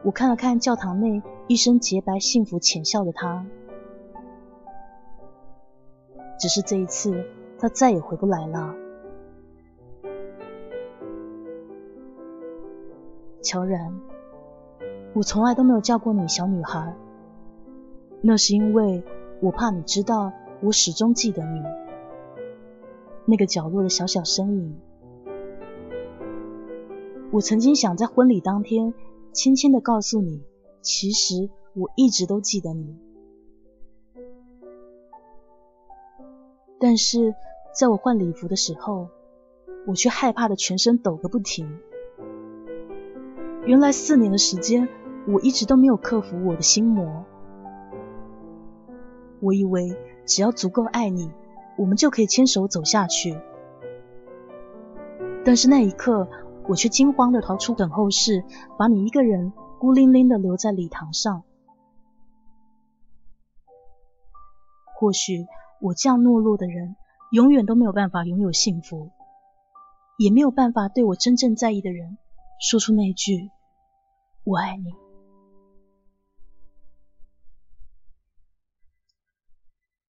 [0.05, 3.45] 我看了看教堂内一身洁白、幸福、浅笑的他。
[6.39, 7.27] 只是这一次，
[7.59, 8.73] 他再也回不来了。
[13.47, 14.01] 乔然，
[15.15, 16.97] 我从来都没有叫过你小女孩，
[18.21, 19.05] 那是因为
[19.41, 21.63] 我怕你知道，我始终记得你。
[23.25, 24.77] 那个角落的小小身影，
[27.31, 28.93] 我曾经想在婚礼当天
[29.33, 30.43] 轻轻的告诉你，
[30.83, 32.99] 其实我一直都记得你。
[36.81, 37.37] 但是
[37.79, 39.07] 在我换礼服的时候，
[39.87, 41.79] 我却害怕的全身抖个不停。
[43.67, 44.89] 原来四年的时间，
[45.27, 47.25] 我一直都没有克服我的心魔。
[49.41, 49.95] 我以为
[50.25, 51.31] 只要足够爱你。
[51.79, 53.39] 我们就可以牵手走下去，
[55.45, 56.27] 但是那一刻，
[56.67, 58.45] 我却惊慌的逃出等候室，
[58.79, 61.43] 把你一个人孤零零的留在礼堂上。
[64.99, 65.47] 或许
[65.83, 66.97] 我这样懦弱的人，
[67.31, 69.11] 永远都没有办法拥有幸福，
[70.17, 72.17] 也没有办法对我真正在意的人
[72.59, 73.51] 说出那句
[74.47, 74.95] “我爱你”。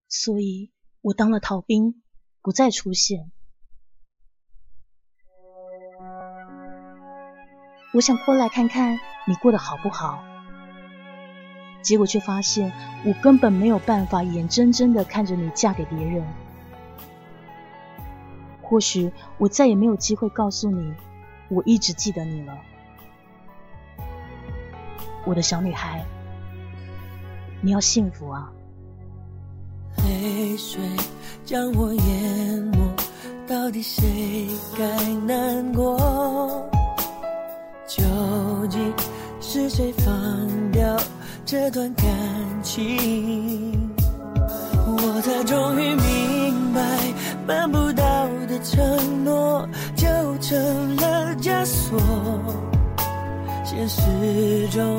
[0.09, 0.71] 所以。
[1.03, 2.03] 我当了逃兵，
[2.43, 3.31] 不再出现。
[7.95, 10.25] 我想过来看看你过得好不好，
[11.81, 12.73] 结果却发现
[13.05, 16.27] 我根本没有办法眼睁睁的看着你嫁给别人。
[18.61, 20.93] 或许我再也没有机会告诉你，
[21.51, 22.61] 我一直记得你了，
[25.27, 26.07] 我的小女孩，
[27.61, 28.49] 你要幸福啊！
[30.05, 30.81] 泪水
[31.45, 32.79] 将我淹没，
[33.45, 34.47] 到底谁
[34.79, 34.87] 该
[35.27, 35.99] 难过？
[37.89, 38.05] 究
[38.71, 38.95] 竟
[39.41, 40.97] 是谁放掉
[41.45, 42.07] 这段感
[42.63, 43.91] 情？
[44.87, 46.81] 我才终于明白，
[47.49, 50.07] 办不到的承诺就
[50.39, 52.01] 成了枷锁。
[53.65, 54.97] 现实中，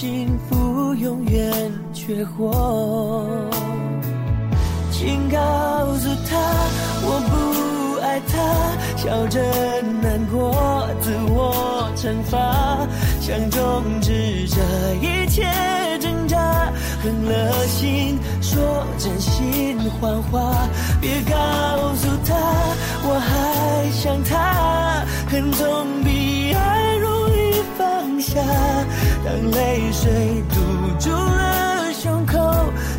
[0.00, 1.52] 幸福永远
[1.92, 3.28] 缺货。
[4.90, 5.38] 请告
[5.98, 6.38] 诉他，
[7.02, 9.38] 我不爱他，笑着
[10.00, 12.78] 难过，自我惩罚，
[13.20, 14.56] 想终止这
[15.06, 15.42] 一切
[16.00, 16.72] 挣扎，
[17.02, 20.66] 狠了心说真心谎话，
[20.98, 21.36] 别告
[21.96, 22.34] 诉他
[23.02, 26.89] 我还想他，恨总比爱
[28.30, 28.40] 下，
[29.24, 30.54] 当泪水堵
[31.00, 32.38] 住了胸口，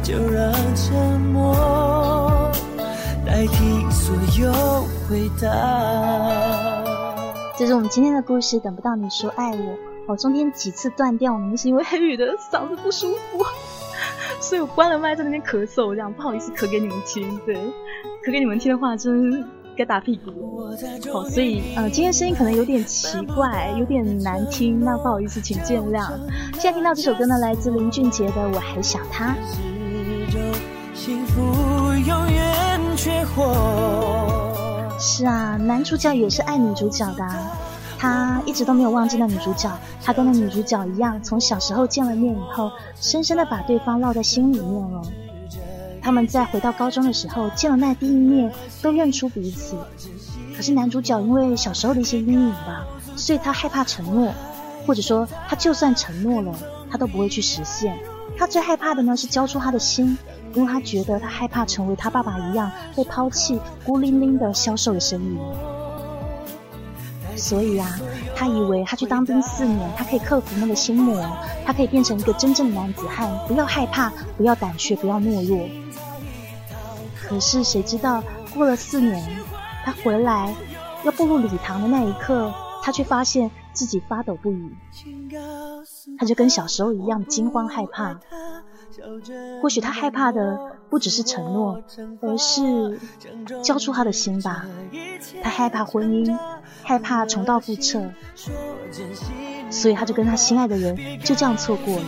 [0.03, 2.51] 就让沉默。
[3.25, 4.51] 代替所有
[5.07, 5.47] 回答。
[7.57, 8.59] 这是我们今天的故事。
[8.59, 13.45] 等不到你说爱我，我中间几次断掉，呢，是因为黑雨的嗓子不舒服，
[14.41, 17.39] 所以我关了麦在那边咳嗽，这样不好意思咳给你们听。
[17.45, 17.55] 对，
[18.25, 19.47] 咳给你们听的话，真
[19.77, 20.31] 该打屁股。
[21.11, 26.09] 好，所以呃，今天声音可能有点奇怪，有点难听，那不好意思，请见谅。
[26.53, 29.35] 现在听到这首歌呢，来自林俊杰的《我还想他》。
[34.99, 37.25] 是啊，男主角也是爱女主角的，
[37.97, 39.69] 他一直都没有忘记那女主角，
[40.03, 45.01] 他跟那女主角一样，从小时候见了面以后，深深的把对方烙在心里面了。
[46.01, 49.75] 他们在回到高中的时候见了那第一面，都认出彼此。
[50.55, 52.85] 可是男主角因为小时候的一些阴影吧，
[53.15, 54.33] 所以他害怕承诺，
[54.85, 56.53] 或者说他就算承诺了，
[56.89, 57.97] 他都不会去实现。
[58.37, 60.17] 他最害怕的呢是交出他的心，
[60.55, 65.39] 因为他觉得他害怕成为他爸爸一样被抛弃、孤零零的消瘦的身影。
[67.35, 67.99] 所以啊，
[68.35, 71.23] 他以为他去当兵四年，他可以克服那个心魔，
[71.65, 75.57] 他可以变成一个真正的男子汉，不要害怕，不要胆怯，不要懦弱。
[77.31, 78.21] 可是谁知道，
[78.53, 79.25] 过了四年，
[79.85, 80.53] 他回来
[81.05, 82.53] 要步入礼堂的那一刻，
[82.83, 84.75] 他却发现自己发抖不已。
[86.19, 88.19] 他就跟小时候一样惊慌害怕。
[89.61, 91.81] 或许他害怕的不只是承诺，
[92.21, 92.99] 而是
[93.63, 94.65] 交出他的心吧。
[95.41, 96.37] 他害怕婚姻，
[96.83, 98.11] 害怕重蹈覆辙，
[99.69, 102.03] 所以他就跟他心爱的人就这样错过了。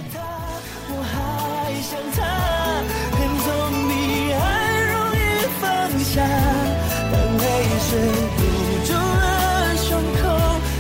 [7.86, 8.00] 水
[8.38, 8.42] 堵
[8.86, 10.22] 住了胸口，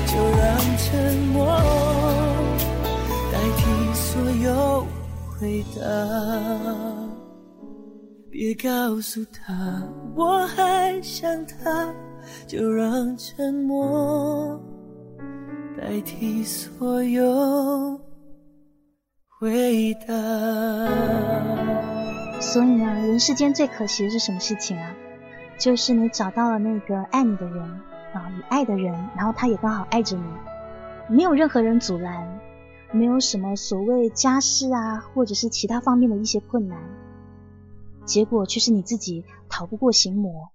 [0.08, 0.43] 就让
[0.78, 0.88] 沉
[1.34, 1.36] 默
[3.32, 3.62] 代替
[3.93, 4.04] 所
[4.43, 4.47] 有
[5.30, 5.82] 回答。
[8.32, 9.84] 别告诉他
[10.16, 11.93] 我还想他，
[12.47, 14.60] 就让沉默
[15.78, 17.99] 代替所有
[19.39, 20.14] 回答。
[22.39, 24.95] 所以呢，人世间最可惜的是什么事情啊？
[25.64, 27.64] 就是你找到了那个爱你的人
[28.14, 30.24] 啊，你爱的人，然后他也刚好爱着你，
[31.07, 32.41] 没有任何人阻拦，
[32.91, 36.78] 没有什么所谓家事啊，或者是其他方面的一些困难，
[38.03, 40.49] 结果却是你自己逃不过心魔，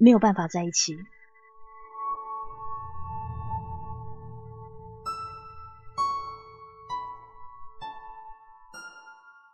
[0.00, 0.96] 没有办法在一起。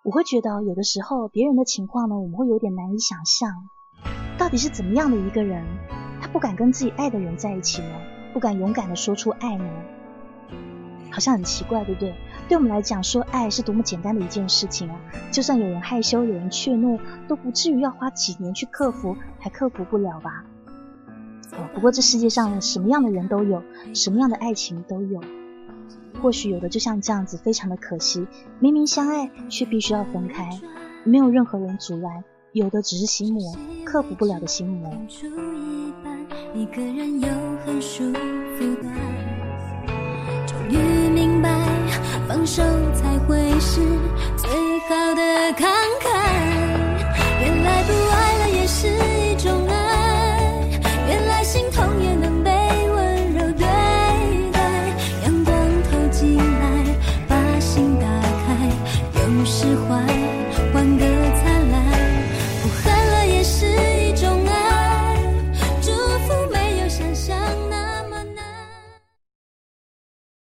[0.03, 3.51] 我会觉得有的时候别人的情况呢，我们会有点难以想象。
[4.53, 5.64] 你是怎么样的一个人，
[6.20, 7.88] 他不敢跟自己爱的人在一起呢？
[8.34, 9.64] 不敢勇敢的说出爱呢？
[11.11, 12.14] 好像很奇怪，对不对？
[12.50, 15.00] 对我们来讲，说爱是多么简单的一件事情啊！
[15.30, 20.44] 就算有人害羞，有人怯懦，都不至于要花几年去克服，还克服不了吧？
[21.53, 23.62] 哦，不过这世界上什么样的人都有，
[23.94, 25.18] 什么样的爱情都有。
[26.20, 28.26] 或许有的就像这样子，非常的可惜，
[28.61, 30.50] 明明相爱，却必须要分开，
[31.05, 32.22] 没有任何人阻拦。
[32.53, 34.92] 有的只是心魔，克服不了的心魔。
[36.55, 37.28] 一个人又
[37.64, 38.82] 很舒服的，
[40.46, 40.76] 终于
[41.14, 41.48] 明白，
[42.28, 43.80] 放手才会是
[44.36, 44.50] 最
[44.80, 45.22] 好的
[45.55, 45.64] 慷
[46.03, 46.51] 慨。